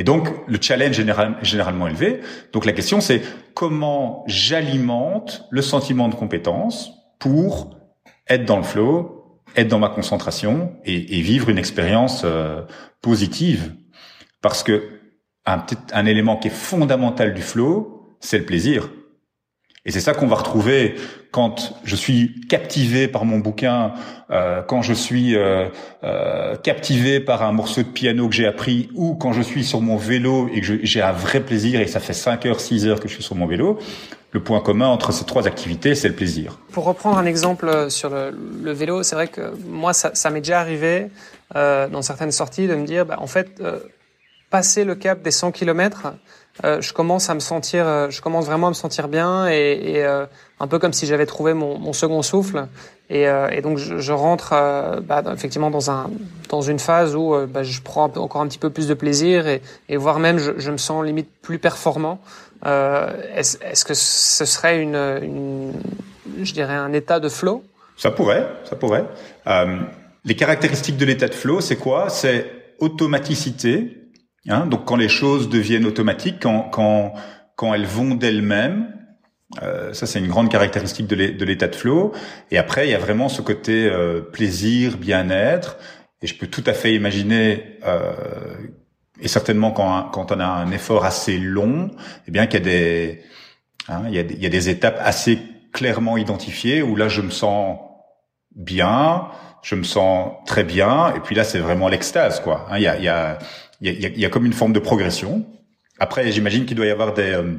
Et 0.00 0.02
donc, 0.02 0.30
le 0.46 0.56
challenge 0.58 0.98
est 0.98 1.06
généralement 1.42 1.86
élevé. 1.86 2.20
Donc, 2.54 2.64
la 2.64 2.72
question, 2.72 3.02
c'est 3.02 3.20
comment 3.52 4.24
j'alimente 4.26 5.46
le 5.50 5.60
sentiment 5.60 6.08
de 6.08 6.14
compétence 6.14 6.90
pour 7.18 7.76
être 8.26 8.46
dans 8.46 8.56
le 8.56 8.62
flow, 8.62 9.42
être 9.56 9.68
dans 9.68 9.78
ma 9.78 9.90
concentration 9.90 10.74
et, 10.86 11.18
et 11.18 11.20
vivre 11.20 11.50
une 11.50 11.58
expérience 11.58 12.22
euh, 12.24 12.62
positive. 13.02 13.74
Parce 14.40 14.62
que 14.62 14.84
un, 15.44 15.62
un 15.92 16.06
élément 16.06 16.38
qui 16.38 16.48
est 16.48 16.50
fondamental 16.50 17.34
du 17.34 17.42
flow, 17.42 18.16
c'est 18.20 18.38
le 18.38 18.46
plaisir. 18.46 18.88
Et 19.86 19.92
c'est 19.92 20.00
ça 20.00 20.12
qu'on 20.12 20.26
va 20.26 20.36
retrouver 20.36 20.94
quand 21.30 21.74
je 21.84 21.96
suis 21.96 22.40
captivé 22.48 23.08
par 23.08 23.24
mon 23.24 23.38
bouquin, 23.38 23.94
euh, 24.30 24.62
quand 24.62 24.82
je 24.82 24.92
suis 24.92 25.36
euh, 25.36 25.68
euh, 26.04 26.56
captivé 26.56 27.20
par 27.20 27.42
un 27.42 27.52
morceau 27.52 27.82
de 27.82 27.88
piano 27.88 28.28
que 28.28 28.34
j'ai 28.34 28.46
appris, 28.46 28.90
ou 28.94 29.14
quand 29.14 29.32
je 29.32 29.42
suis 29.42 29.64
sur 29.64 29.80
mon 29.80 29.96
vélo 29.96 30.50
et 30.52 30.60
que 30.60 30.84
j'ai 30.84 31.00
un 31.00 31.12
vrai 31.12 31.40
plaisir 31.40 31.80
et 31.80 31.86
ça 31.86 32.00
fait 32.00 32.12
5 32.12 32.46
heures, 32.46 32.60
6 32.60 32.86
heures 32.86 33.00
que 33.00 33.08
je 33.08 33.14
suis 33.14 33.22
sur 33.22 33.36
mon 33.36 33.46
vélo, 33.46 33.78
le 34.32 34.40
point 34.40 34.60
commun 34.60 34.86
entre 34.86 35.12
ces 35.12 35.24
trois 35.24 35.46
activités, 35.46 35.94
c'est 35.94 36.08
le 36.08 36.14
plaisir. 36.14 36.58
Pour 36.72 36.84
reprendre 36.84 37.18
un 37.18 37.26
exemple 37.26 37.90
sur 37.90 38.10
le, 38.10 38.72
vélo, 38.72 39.02
c'est 39.02 39.16
vrai 39.16 39.28
que 39.28 39.52
moi, 39.66 39.92
ça, 39.92 40.10
ça 40.14 40.30
m'est 40.30 40.40
déjà 40.40 40.60
arrivé 40.60 41.08
euh, 41.56 41.88
dans 41.88 42.02
certaines 42.02 42.32
sorties 42.32 42.68
de 42.68 42.74
me 42.74 42.86
dire, 42.86 43.06
bah, 43.06 43.16
en 43.18 43.26
fait, 43.26 43.60
euh, 43.60 43.80
passer 44.50 44.84
le 44.84 44.94
cap 44.94 45.22
des 45.22 45.32
100 45.32 45.50
km, 45.52 46.14
euh, 46.64 46.80
je 46.80 46.92
commence 46.92 47.30
à 47.30 47.34
me 47.34 47.40
sentir, 47.40 47.86
euh, 47.86 48.10
je 48.10 48.20
commence 48.20 48.46
vraiment 48.46 48.66
à 48.66 48.70
me 48.70 48.74
sentir 48.74 49.08
bien 49.08 49.48
et, 49.48 49.80
et 49.82 50.04
euh, 50.04 50.26
un 50.58 50.66
peu 50.66 50.78
comme 50.78 50.92
si 50.92 51.06
j'avais 51.06 51.26
trouvé 51.26 51.54
mon, 51.54 51.78
mon, 51.78 51.92
second 51.92 52.22
souffle. 52.22 52.66
Et, 53.08 53.24
et 53.24 53.60
donc 53.60 53.78
je, 53.78 53.98
je 53.98 54.12
rentre 54.12 54.50
bah, 55.00 55.24
effectivement 55.34 55.70
dans 55.72 55.90
un 55.90 56.08
dans 56.48 56.60
une 56.60 56.78
phase 56.78 57.16
où 57.16 57.34
bah, 57.48 57.64
je 57.64 57.80
prends 57.80 58.04
encore 58.04 58.40
un 58.40 58.46
petit 58.46 58.58
peu 58.58 58.70
plus 58.70 58.86
de 58.86 58.94
plaisir 58.94 59.48
et, 59.48 59.62
et 59.88 59.96
voire 59.96 60.20
même 60.20 60.38
je, 60.38 60.52
je 60.58 60.70
me 60.70 60.76
sens 60.76 61.04
limite 61.04 61.28
plus 61.42 61.58
performant. 61.58 62.20
Est-ce 62.64 63.56
est 63.64 63.84
que 63.84 63.94
ce 63.94 64.44
serait 64.44 64.80
une, 64.80 64.94
une, 64.94 65.72
je 66.40 66.52
dirais 66.52 66.76
un 66.76 66.92
état 66.92 67.18
de 67.18 67.28
flow? 67.28 67.64
Ça 67.96 68.12
pourrait, 68.12 68.46
ça 68.62 68.76
pourrait. 68.76 69.04
les 70.24 70.36
caractéristiques 70.36 70.96
de 70.96 71.04
l'état 71.04 71.26
de 71.26 71.34
flow, 71.34 71.60
c'est 71.60 71.76
quoi? 71.76 72.10
C'est 72.10 72.46
automaticité, 72.78 73.99
Hein, 74.50 74.66
donc 74.66 74.84
quand 74.84 74.96
les 74.96 75.08
choses 75.08 75.48
deviennent 75.48 75.86
automatiques, 75.86 76.36
quand, 76.40 76.62
quand, 76.70 77.14
quand 77.56 77.72
elles 77.74 77.86
vont 77.86 78.14
d'elles-mêmes, 78.14 78.92
euh, 79.62 79.92
ça 79.92 80.06
c'est 80.06 80.18
une 80.18 80.28
grande 80.28 80.48
caractéristique 80.48 81.06
de 81.06 81.44
l'état 81.44 81.68
de 81.68 81.74
flow. 81.74 82.12
Et 82.50 82.58
après, 82.58 82.86
il 82.86 82.90
y 82.90 82.94
a 82.94 82.98
vraiment 82.98 83.28
ce 83.28 83.42
côté 83.42 83.86
euh, 83.86 84.20
plaisir, 84.20 84.96
bien-être. 84.96 85.76
Et 86.22 86.26
je 86.26 86.36
peux 86.36 86.46
tout 86.46 86.64
à 86.66 86.72
fait 86.72 86.94
imaginer, 86.94 87.78
euh, 87.86 88.12
et 89.20 89.28
certainement 89.28 89.70
quand, 89.70 90.10
quand 90.10 90.32
on 90.32 90.40
a 90.40 90.44
un 90.44 90.70
effort 90.70 91.04
assez 91.04 91.38
long, 91.38 91.90
eh 92.28 92.30
bien 92.30 92.46
qu'il 92.46 92.60
y 92.60 92.62
a 92.62 92.64
des, 92.64 93.22
hein, 93.88 94.02
il, 94.08 94.14
y 94.14 94.18
a 94.18 94.22
y 94.22 94.46
a 94.46 94.50
des 94.50 94.68
étapes 94.68 95.00
assez 95.00 95.38
clairement 95.72 96.18
identifiées 96.18 96.82
où 96.82 96.94
là 96.94 97.08
je 97.08 97.22
me 97.22 97.30
sens 97.30 97.78
bien, 98.54 99.28
je 99.62 99.76
me 99.76 99.82
sens 99.82 100.32
très 100.44 100.64
bien, 100.64 101.14
et 101.14 101.20
puis 101.20 101.34
là 101.34 101.44
c'est 101.44 101.58
vraiment 101.58 101.88
l'extase 101.88 102.40
quoi. 102.40 102.66
Hein, 102.70 102.78
y 102.78 102.86
a, 102.86 102.98
il 102.98 103.04
y 103.04 103.08
a 103.08 103.38
il 103.80 104.00
y 104.00 104.06
a, 104.06 104.08
y 104.08 104.24
a, 104.24 104.28
comme 104.28 104.46
une 104.46 104.52
forme 104.52 104.72
de 104.72 104.78
progression. 104.78 105.46
Après, 105.98 106.30
j'imagine 106.32 106.66
qu'il 106.66 106.76
doit 106.76 106.86
y 106.86 106.90
avoir 106.90 107.14
des, 107.14 107.32
euh, 107.32 107.54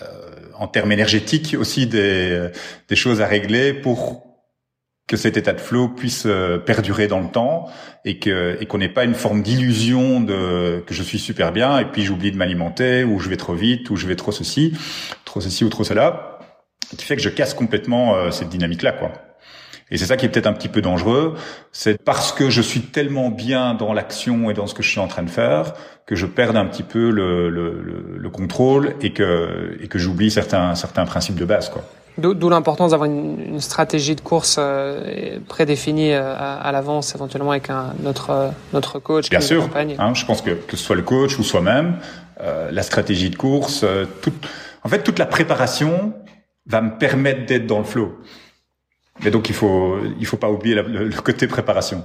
euh 0.00 0.30
en 0.56 0.68
termes 0.68 0.92
énergétiques 0.92 1.56
aussi, 1.58 1.88
des, 1.88 2.48
des 2.88 2.96
choses 2.96 3.20
à 3.20 3.26
régler 3.26 3.74
pour 3.74 4.24
que 5.06 5.16
cet 5.16 5.36
état 5.36 5.52
de 5.52 5.60
flow 5.60 5.88
puisse 5.88 6.24
euh, 6.26 6.58
perdurer 6.58 7.08
dans 7.08 7.20
le 7.20 7.28
temps 7.28 7.68
et 8.04 8.18
que 8.18 8.56
et 8.60 8.66
qu'on 8.66 8.78
n'ait 8.78 8.88
pas 8.88 9.04
une 9.04 9.14
forme 9.14 9.42
d'illusion 9.42 10.20
de 10.20 10.82
que 10.86 10.94
je 10.94 11.02
suis 11.02 11.18
super 11.18 11.52
bien 11.52 11.78
et 11.78 11.84
puis 11.84 12.02
j'oublie 12.02 12.32
de 12.32 12.36
m'alimenter 12.36 13.04
ou 13.04 13.18
je 13.18 13.28
vais 13.28 13.36
trop 13.36 13.54
vite 13.54 13.90
ou 13.90 13.96
je 13.96 14.06
vais 14.06 14.16
trop 14.16 14.32
ceci, 14.32 14.72
trop 15.24 15.40
ceci 15.42 15.64
ou 15.64 15.68
trop 15.68 15.84
cela, 15.84 16.38
qui 16.96 17.04
fait 17.04 17.16
que 17.16 17.22
je 17.22 17.28
casse 17.28 17.52
complètement 17.52 18.14
euh, 18.14 18.30
cette 18.30 18.48
dynamique 18.48 18.82
là 18.82 18.92
quoi. 18.92 19.12
Et 19.94 19.96
c'est 19.96 20.06
ça 20.06 20.16
qui 20.16 20.26
est 20.26 20.28
peut-être 20.28 20.48
un 20.48 20.52
petit 20.52 20.66
peu 20.68 20.80
dangereux, 20.80 21.36
c'est 21.70 22.02
parce 22.02 22.32
que 22.32 22.50
je 22.50 22.60
suis 22.60 22.80
tellement 22.80 23.30
bien 23.30 23.74
dans 23.74 23.92
l'action 23.92 24.50
et 24.50 24.54
dans 24.54 24.66
ce 24.66 24.74
que 24.74 24.82
je 24.82 24.90
suis 24.90 24.98
en 24.98 25.06
train 25.06 25.22
de 25.22 25.30
faire 25.30 25.74
que 26.04 26.16
je 26.16 26.26
perde 26.26 26.56
un 26.56 26.66
petit 26.66 26.82
peu 26.82 27.10
le, 27.10 27.48
le, 27.48 28.18
le, 28.18 28.30
contrôle 28.30 28.96
et 29.00 29.12
que, 29.12 29.78
et 29.80 29.86
que 29.86 30.00
j'oublie 30.00 30.32
certains, 30.32 30.74
certains 30.74 31.04
principes 31.04 31.36
de 31.36 31.44
base. 31.44 31.68
quoi. 31.68 31.84
D'où 32.18 32.48
l'importance 32.48 32.90
d'avoir 32.90 33.08
une, 33.08 33.40
une, 33.40 33.60
stratégie 33.60 34.16
de 34.16 34.20
course 34.20 34.56
euh, 34.58 35.38
prédéfinie 35.46 36.12
euh, 36.12 36.34
à, 36.34 36.54
à 36.56 36.72
l'avance, 36.72 37.14
éventuellement 37.14 37.52
avec 37.52 37.70
un, 37.70 37.94
notre, 38.00 38.30
euh, 38.30 38.48
notre 38.72 38.98
coach. 38.98 39.30
Bien 39.30 39.40
sûr, 39.40 39.68
hein, 39.76 40.12
je 40.12 40.24
pense 40.26 40.42
que 40.42 40.50
que 40.50 40.76
ce 40.76 40.84
soit 40.84 40.96
le 40.96 41.02
coach 41.02 41.38
ou 41.38 41.44
soi-même, 41.44 41.98
euh, 42.40 42.72
la 42.72 42.82
stratégie 42.82 43.30
de 43.30 43.36
course, 43.36 43.84
toute, 44.22 44.48
en 44.82 44.88
fait 44.88 45.04
toute 45.04 45.20
la 45.20 45.26
préparation 45.26 46.14
va 46.66 46.80
me 46.80 46.98
permettre 46.98 47.46
d'être 47.46 47.66
dans 47.66 47.78
le 47.78 47.84
flow. 47.84 48.18
Mais 49.22 49.30
donc 49.30 49.48
il 49.48 49.54
faut 49.54 49.98
il 50.18 50.26
faut 50.26 50.36
pas 50.36 50.50
oublier 50.50 50.74
le, 50.74 51.10
côté 51.20 51.46
préparation. 51.46 52.04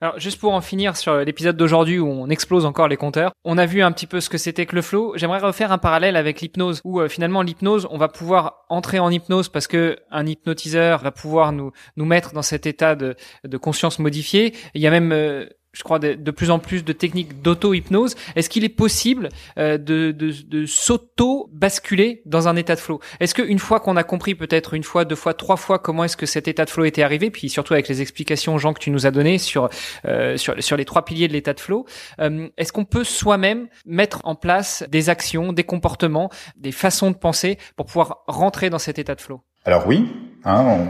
Alors 0.00 0.20
juste 0.20 0.38
pour 0.38 0.52
en 0.52 0.60
finir 0.60 0.96
sur 0.96 1.16
l'épisode 1.18 1.56
d'aujourd'hui 1.56 1.98
où 1.98 2.06
on 2.06 2.28
explose 2.30 2.64
encore 2.64 2.86
les 2.86 2.96
compteurs, 2.96 3.32
on 3.44 3.58
a 3.58 3.66
vu 3.66 3.82
un 3.82 3.90
petit 3.90 4.06
peu 4.06 4.20
ce 4.20 4.30
que 4.30 4.38
c'était 4.38 4.64
que 4.64 4.76
le 4.76 4.82
flow. 4.82 5.14
J'aimerais 5.16 5.40
refaire 5.40 5.72
un 5.72 5.78
parallèle 5.78 6.14
avec 6.14 6.40
l'hypnose 6.40 6.80
où 6.84 7.00
euh, 7.00 7.08
finalement 7.08 7.42
l'hypnose, 7.42 7.88
on 7.90 7.98
va 7.98 8.06
pouvoir 8.06 8.64
entrer 8.68 9.00
en 9.00 9.10
hypnose 9.10 9.48
parce 9.48 9.66
que 9.66 9.98
un 10.12 10.24
hypnotiseur 10.24 11.02
va 11.02 11.10
pouvoir 11.10 11.50
nous 11.50 11.72
nous 11.96 12.04
mettre 12.04 12.32
dans 12.32 12.42
cet 12.42 12.66
état 12.66 12.94
de, 12.94 13.16
de 13.42 13.56
conscience 13.56 13.98
modifiée. 13.98 14.54
Il 14.74 14.80
y 14.80 14.86
a 14.86 14.90
même 14.90 15.10
euh, 15.10 15.48
je 15.78 15.84
crois, 15.84 16.00
de, 16.00 16.30
plus 16.32 16.50
en 16.50 16.58
plus 16.58 16.84
de 16.84 16.92
techniques 16.92 17.40
d'auto-hypnose. 17.40 18.16
Est-ce 18.34 18.50
qu'il 18.50 18.64
est 18.64 18.68
possible 18.68 19.28
euh, 19.58 19.78
de, 19.78 20.10
de, 20.10 20.32
de 20.48 20.66
s'auto-basculer 20.66 22.22
dans 22.26 22.48
un 22.48 22.56
état 22.56 22.74
de 22.74 22.80
flow? 22.80 22.98
Est-ce 23.20 23.32
qu'une 23.32 23.60
fois 23.60 23.78
qu'on 23.78 23.96
a 23.96 24.02
compris 24.02 24.34
peut-être 24.34 24.74
une 24.74 24.82
fois, 24.82 25.04
deux 25.04 25.14
fois, 25.14 25.34
trois 25.34 25.56
fois 25.56 25.78
comment 25.78 26.02
est-ce 26.02 26.16
que 26.16 26.26
cet 26.26 26.48
état 26.48 26.64
de 26.64 26.70
flow 26.70 26.84
était 26.84 27.04
arrivé, 27.04 27.30
puis 27.30 27.48
surtout 27.48 27.74
avec 27.74 27.86
les 27.86 28.02
explications, 28.02 28.58
Jean, 28.58 28.72
que 28.72 28.80
tu 28.80 28.90
nous 28.90 29.06
as 29.06 29.12
données 29.12 29.38
sur, 29.38 29.68
euh, 30.04 30.36
sur, 30.36 30.76
les 30.76 30.84
trois 30.84 31.04
piliers 31.04 31.28
de 31.28 31.32
l'état 31.32 31.54
de 31.54 31.60
flow, 31.60 31.86
euh, 32.20 32.48
est-ce 32.56 32.72
qu'on 32.72 32.84
peut 32.84 33.04
soi-même 33.04 33.68
mettre 33.86 34.20
en 34.24 34.34
place 34.34 34.84
des 34.88 35.10
actions, 35.10 35.52
des 35.52 35.64
comportements, 35.64 36.28
des 36.56 36.72
façons 36.72 37.12
de 37.12 37.16
penser 37.16 37.56
pour 37.76 37.86
pouvoir 37.86 38.24
rentrer 38.26 38.68
dans 38.68 38.80
cet 38.80 38.98
état 38.98 39.14
de 39.14 39.20
flow? 39.20 39.42
Alors 39.64 39.86
oui, 39.86 40.08
hein, 40.44 40.88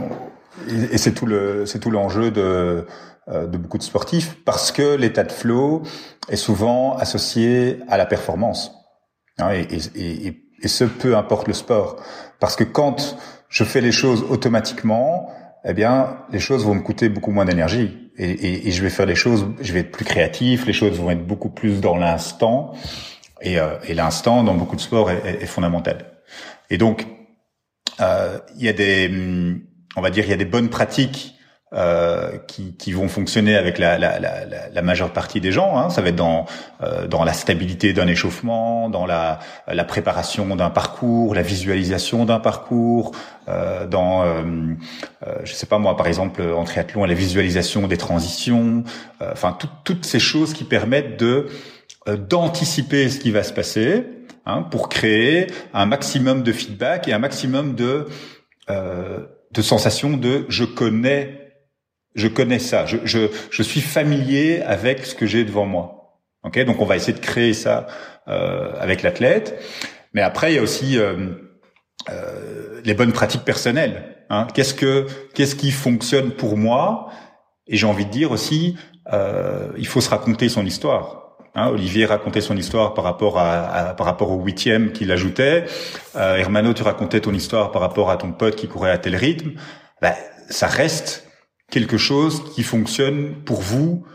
et 0.67 0.97
c'est 0.97 1.13
tout 1.13 1.25
le 1.25 1.65
c'est 1.65 1.79
tout 1.79 1.91
l'enjeu 1.91 2.31
de 2.31 2.85
de 3.29 3.57
beaucoup 3.57 3.77
de 3.77 3.83
sportifs 3.83 4.37
parce 4.43 4.71
que 4.71 4.95
l'état 4.95 5.23
de 5.23 5.31
flow 5.31 5.83
est 6.29 6.35
souvent 6.35 6.97
associé 6.97 7.79
à 7.87 7.97
la 7.97 8.05
performance. 8.05 8.71
Hein, 9.39 9.51
et, 9.53 9.67
et, 9.95 10.43
et, 10.61 10.67
ce, 10.67 10.83
peu 10.83 11.15
importe 11.15 11.47
le 11.47 11.53
sport. 11.53 11.97
Parce 12.39 12.55
que 12.55 12.63
quand 12.63 13.17
je 13.49 13.63
fais 13.63 13.81
les 13.81 13.91
choses 13.91 14.23
automatiquement, 14.29 15.29
eh 15.65 15.73
bien, 15.73 16.17
les 16.31 16.39
choses 16.39 16.65
vont 16.65 16.75
me 16.75 16.81
coûter 16.81 17.09
beaucoup 17.09 17.31
moins 17.31 17.45
d'énergie. 17.45 18.11
Et, 18.17 18.69
je 18.71 18.81
vais 18.81 18.89
faire 18.89 19.05
les 19.05 19.15
choses, 19.15 19.47
je 19.61 19.71
vais 19.71 19.79
être 19.79 19.91
plus 19.91 20.03
créatif, 20.03 20.65
les 20.65 20.73
choses 20.73 20.97
vont 20.99 21.09
être 21.09 21.25
beaucoup 21.25 21.49
plus 21.49 21.79
dans 21.79 21.95
l'instant. 21.95 22.73
Et, 23.41 23.59
euh, 23.59 23.77
l'instant, 23.89 24.43
dans 24.43 24.55
beaucoup 24.55 24.75
de 24.75 24.81
sports, 24.81 25.09
est, 25.09 25.45
fondamental. 25.45 26.05
Et 26.69 26.77
donc, 26.77 27.07
euh, 28.01 28.37
il 28.57 28.65
y 28.65 28.69
a 28.69 28.73
des, 28.73 29.09
on 29.95 30.01
va 30.01 30.09
dire, 30.09 30.25
il 30.25 30.29
y 30.29 30.33
a 30.33 30.37
des 30.37 30.45
bonnes 30.45 30.69
pratiques 30.69 31.35
euh, 31.71 32.37
qui, 32.47 32.73
qui, 32.73 32.93
vont 32.93 33.07
fonctionner 33.07 33.55
avec 33.55 33.77
la, 33.77 33.99
la, 33.99 34.19
la, 34.19 34.45
la, 34.73 34.81
majeure 34.81 35.13
partie 35.13 35.39
des 35.39 35.51
gens. 35.51 35.77
Hein. 35.77 35.91
Ça 35.91 36.01
va 36.01 36.09
être 36.09 36.15
dans, 36.15 36.47
euh, 36.81 37.07
dans 37.07 37.23
la 37.23 37.33
stabilité 37.33 37.93
d'un 37.93 38.07
échauffement, 38.07 38.89
dans 38.89 39.05
la, 39.05 39.37
la 39.67 39.83
préparation 39.83 40.55
d'un 40.55 40.71
parcours, 40.71 41.35
la 41.35 41.43
visualisation 41.43 42.25
d'un 42.25 42.39
parcours, 42.39 43.11
euh, 43.49 43.85
dans, 43.85 44.23
euh, 44.23 44.43
euh, 45.27 45.35
je 45.43 45.53
sais 45.53 45.67
pas 45.67 45.77
moi, 45.77 45.95
par 45.95 46.07
exemple 46.07 46.41
en 46.41 46.63
triathlon, 46.63 47.05
la 47.05 47.13
visualisation 47.13 47.87
des 47.87 47.97
transitions. 47.97 48.83
Euh, 49.21 49.29
enfin, 49.31 49.55
toutes 49.83 50.05
ces 50.05 50.19
choses 50.19 50.53
qui 50.53 50.63
permettent 50.63 51.19
de 51.19 51.47
d'anticiper 52.07 53.09
ce 53.09 53.19
qui 53.19 53.29
va 53.29 53.43
se 53.43 53.53
passer 53.53 54.05
hein, 54.47 54.63
pour 54.63 54.89
créer 54.89 55.47
un 55.73 55.85
maximum 55.85 56.41
de 56.41 56.51
feedback 56.51 57.07
et 57.07 57.13
un 57.13 57.19
maximum 57.19 57.75
de 57.75 58.07
de 58.67 59.61
sensation 59.63 60.15
de 60.15 60.45
je 60.47 60.63
connais 60.63 61.38
je 62.19 62.27
connais 62.27 62.59
ça, 62.59 62.85
je, 62.85 62.97
je, 63.03 63.27
je 63.49 63.63
suis 63.63 63.81
familier 63.81 64.61
avec 64.61 65.05
ce 65.05 65.15
que 65.15 65.25
j'ai 65.25 65.43
devant 65.43 65.65
moi. 65.65 65.95
Ok, 66.43 66.63
donc 66.63 66.79
on 66.81 66.85
va 66.85 66.95
essayer 66.95 67.13
de 67.13 67.19
créer 67.19 67.53
ça 67.53 67.87
euh, 68.27 68.71
avec 68.79 69.03
l'athlète. 69.03 69.59
Mais 70.13 70.21
après, 70.21 70.51
il 70.51 70.55
y 70.55 70.59
a 70.59 70.61
aussi 70.61 70.97
euh, 70.97 71.33
euh, 72.09 72.81
les 72.85 72.93
bonnes 72.93 73.11
pratiques 73.11 73.43
personnelles. 73.43 74.25
Hein. 74.29 74.47
Qu'est-ce 74.53 74.73
que 74.73 75.05
qu'est-ce 75.33 75.55
qui 75.55 75.71
fonctionne 75.71 76.31
pour 76.31 76.55
moi? 76.55 77.09
Et 77.67 77.77
j'ai 77.77 77.85
envie 77.85 78.05
de 78.05 78.11
dire 78.11 78.31
aussi, 78.31 78.77
euh, 79.11 79.67
il 79.77 79.85
faut 79.85 80.01
se 80.01 80.09
raconter 80.09 80.49
son 80.49 80.65
histoire. 80.65 81.37
Hein, 81.55 81.67
Olivier 81.69 82.05
racontait 82.05 82.41
son 82.41 82.55
histoire 82.55 82.93
par 82.93 83.03
rapport 83.03 83.37
à, 83.37 83.93
par 83.97 84.05
rapport 84.05 84.31
au 84.31 84.41
huitième 84.41 84.91
qu'il 84.91 85.11
ajoutait. 85.11 85.65
Euh, 86.15 86.37
Hermano, 86.37 86.73
tu 86.73 86.83
racontais 86.83 87.19
ton 87.19 87.33
histoire 87.33 87.71
par 87.71 87.81
rapport 87.81 88.09
à 88.11 88.17
ton 88.17 88.31
pote 88.31 88.55
qui 88.55 88.67
courait 88.67 88.91
à 88.91 88.97
tel 88.97 89.15
rythme. 89.15 89.51
Ben, 90.01 90.13
ça 90.49 90.67
reste 90.67 91.28
quelque 91.69 91.97
chose 91.97 92.43
qui 92.53 92.63
fonctionne 92.63 93.35
pour 93.45 93.61
vous. 93.61 94.05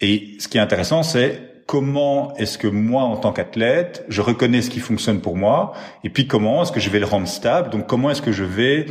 Et 0.00 0.36
ce 0.38 0.48
qui 0.48 0.58
est 0.58 0.60
intéressant, 0.60 1.02
c'est 1.02 1.54
comment 1.66 2.34
est-ce 2.36 2.58
que 2.58 2.66
moi, 2.66 3.02
en 3.02 3.16
tant 3.16 3.32
qu'athlète, 3.32 4.04
je 4.08 4.20
reconnais 4.20 4.62
ce 4.62 4.70
qui 4.70 4.80
fonctionne 4.80 5.20
pour 5.20 5.36
moi, 5.36 5.72
et 6.02 6.10
puis 6.10 6.26
comment 6.26 6.62
est-ce 6.62 6.72
que 6.72 6.80
je 6.80 6.90
vais 6.90 6.98
le 6.98 7.06
rendre 7.06 7.28
stable. 7.28 7.70
Donc, 7.70 7.86
comment 7.86 8.10
est-ce 8.10 8.22
que 8.22 8.32
je 8.32 8.44
vais 8.44 8.86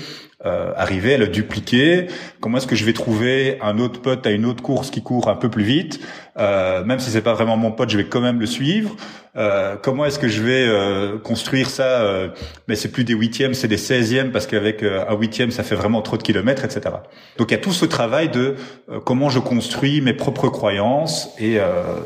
euh, 0.46 0.74
arriver 0.76 1.16
à 1.16 1.18
le 1.18 1.28
dupliquer 1.28 2.08
Comment 2.40 2.58
est-ce 2.58 2.68
que 2.68 2.76
je 2.76 2.86
vais 2.86 2.94
trouver 2.94 3.58
un 3.62 3.80
autre 3.80 4.02
pote 4.02 4.28
à 4.28 4.32
une 4.32 4.46
autre 4.46 4.62
course 4.62 4.92
qui 4.92 5.02
court 5.02 5.30
un 5.30 5.36
peu 5.36 5.50
plus 5.50 5.64
vite 5.64 6.00
euh, 6.38 6.84
Même 6.84 7.00
si 7.00 7.10
c'est 7.10 7.22
pas 7.22 7.34
vraiment 7.34 7.58
mon 7.58 7.72
pote, 7.72 7.90
je 7.90 7.98
vais 7.98 8.06
quand 8.06 8.22
même 8.22 8.40
le 8.40 8.46
suivre. 8.46 8.96
Euh, 9.36 9.78
comment 9.82 10.06
est-ce 10.06 10.20
que 10.20 10.28
je 10.28 10.44
vais 10.44 10.68
euh, 10.68 11.18
construire 11.18 11.68
ça 11.68 12.02
euh, 12.02 12.30
Mais 12.68 12.76
c'est 12.76 12.92
plus 12.92 13.04
des 13.04 13.14
huitièmes, 13.14 13.56
c'est 13.56 13.68
des 13.68 13.78
seizièmes 13.78 14.32
parce 14.32 14.46
qu'avec 14.46 14.84
euh, 14.84 15.06
un 15.10 15.16
huitième, 15.16 15.50
ça 15.50 15.64
fait 15.64 15.76
vraiment 15.76 16.04
trop 16.04 16.18
de 16.18 16.24
kilomètres, 16.24 16.64
etc. 16.64 16.96
Donc 17.38 17.50
il 17.50 17.56
y 17.56 17.58
a 17.58 17.62
tout 17.62 17.72
ce 17.72 17.86
travail 17.86 18.30
de 18.30 18.56
comment 19.06 19.30
je 19.30 19.40
construis 19.40 20.02
mes 20.02 20.14
propres 20.14 20.50
croyances 20.50 21.34
et, 21.40 21.58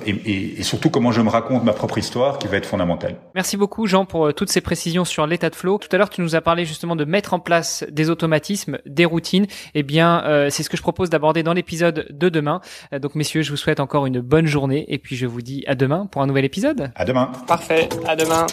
et, 0.06 0.60
et, 0.60 0.64
surtout 0.64 0.90
comment 0.90 1.12
je 1.12 1.22
me 1.22 1.30
raconte 1.30 1.64
ma 1.64 1.74
propre 1.74 1.98
histoire 1.98 2.38
qui 2.38 2.48
va 2.48 2.58
être 2.58 2.66
fondamentale. 2.66 3.16
Merci 3.36 3.58
beaucoup 3.58 3.88
Jean 3.88 4.06
pour 4.06 4.34
toutes 4.34 4.50
ces 4.50 4.62
précisions 4.62 5.06
sur 5.06 5.28
l'état 5.28 5.50
de 5.50 5.56
flow. 5.56 5.78
Tout 5.78 5.90
à 5.92 5.98
l'heure, 5.98 6.10
tu 6.10 6.22
nous 6.22 6.36
as 6.36 6.42
parlé 6.42 6.66
justement 6.66 6.96
de 6.96 7.06
mettre 7.06 7.34
en 7.34 7.40
place 7.40 7.86
des 7.92 8.10
automatismes, 8.28 8.80
des 8.86 9.06
routines. 9.06 9.48
Eh 9.74 9.84
bien, 9.84 10.48
c'est 10.50 10.64
ce 10.64 10.70
que 10.70 10.78
je 10.78 10.82
propose 10.82 11.10
d'aborder 11.10 11.44
dans 11.44 11.54
l'épisode 11.54 12.08
de 12.10 12.30
demain. 12.30 12.62
donc 12.92 13.16
messieurs, 13.16 13.42
je 13.42 13.52
vous 13.52 13.58
souhaite 13.58 13.80
encore 13.80 14.06
une 14.06 14.20
bonne 14.20 14.48
journée 14.48 14.86
et 14.90 14.98
puis 14.98 15.16
je 15.16 15.26
vous 15.26 15.42
dis 15.42 15.64
à 15.68 15.76
demain 15.76 16.08
pour 16.08 16.22
un 16.22 16.28
nouvel 16.28 16.46
épisode. 16.46 16.92
À 16.96 17.06
demain. 17.06 17.32
Parfait, 17.48 17.88
à 18.06 18.16
demain. 18.16 18.46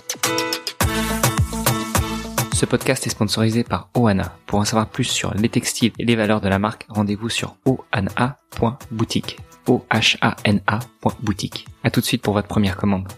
Ce 2.55 2.67
podcast 2.67 3.07
est 3.07 3.11
sponsorisé 3.11 3.65
par 3.65 3.89
Oana. 3.95 4.37
Pour 4.47 4.61
en 4.61 4.65
savoir 4.65 4.87
plus 4.87 5.05
sur 5.05 5.35
les 5.35 5.49
textiles 5.49 5.93
et 5.99 6.05
les 6.05 6.15
valeurs 6.15 6.41
de 6.41 6.49
la 6.49 6.61
marque, 6.61 6.87
rendez-vous 6.89 7.29
sur 7.29 7.57
oana.boutique. 7.67 9.39
O-H-A-N-A.boutique. 9.67 11.67
A 11.83 11.91
tout 11.91 12.01
de 12.01 12.07
suite 12.07 12.23
pour 12.23 12.35
votre 12.35 12.49
première 12.49 12.77
commande. 12.77 13.09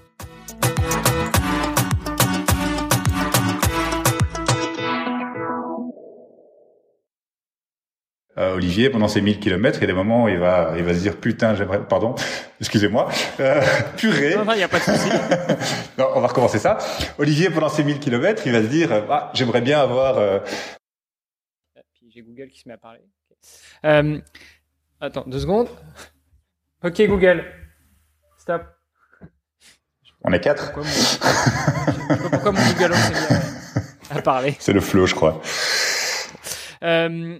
Euh, 8.38 8.54
Olivier, 8.54 8.90
pendant 8.90 9.08
ces 9.08 9.22
1000 9.22 9.40
kilomètres, 9.40 9.78
il 9.78 9.80
y 9.80 9.84
a 9.84 9.86
des 9.86 9.94
moments 9.94 10.24
où 10.24 10.28
il 10.28 10.38
va, 10.38 10.74
il 10.76 10.84
va 10.84 10.92
se 10.92 11.00
dire 11.00 11.16
putain, 11.16 11.54
j'aimerais, 11.54 11.82
pardon, 11.86 12.14
excusez-moi, 12.60 13.08
euh, 13.40 13.62
purée. 13.96 14.34
Non, 14.36 14.44
non, 14.44 14.52
il 14.52 14.58
n'y 14.58 14.62
a 14.62 14.68
pas 14.68 14.78
de 14.78 14.84
souci. 14.84 15.08
non, 15.98 16.08
on 16.14 16.20
va 16.20 16.26
recommencer 16.26 16.58
ça. 16.58 16.76
Olivier, 17.18 17.48
pendant 17.48 17.70
ces 17.70 17.82
1000 17.82 17.98
kilomètres, 17.98 18.42
il 18.46 18.52
va 18.52 18.60
se 18.60 18.66
dire, 18.66 18.90
ah, 19.10 19.30
j'aimerais 19.32 19.62
bien 19.62 19.80
avoir. 19.80 20.18
Euh... 20.18 20.40
Puis 21.94 22.10
j'ai 22.14 22.20
Google 22.20 22.48
qui 22.48 22.60
se 22.60 22.68
met 22.68 22.74
à 22.74 22.78
parler. 22.78 23.00
Euh, 23.86 24.20
attends, 25.00 25.24
deux 25.26 25.40
secondes. 25.40 25.68
Ok, 26.84 27.00
Google, 27.06 27.42
stop. 28.36 28.64
On 30.24 30.32
est 30.32 30.40
quatre. 30.40 30.72
Pourquoi 30.72 30.82
mon, 30.82 32.28
pourquoi 32.28 32.52
Google 32.52 32.94
s'est 32.94 33.12
mis 33.12 33.36
à, 34.10 34.16
à 34.16 34.22
parler. 34.22 34.56
C'est 34.58 34.72
le 34.74 34.80
flow, 34.80 35.06
je 35.06 35.14
crois. 35.14 35.40
Euh, 36.82 37.38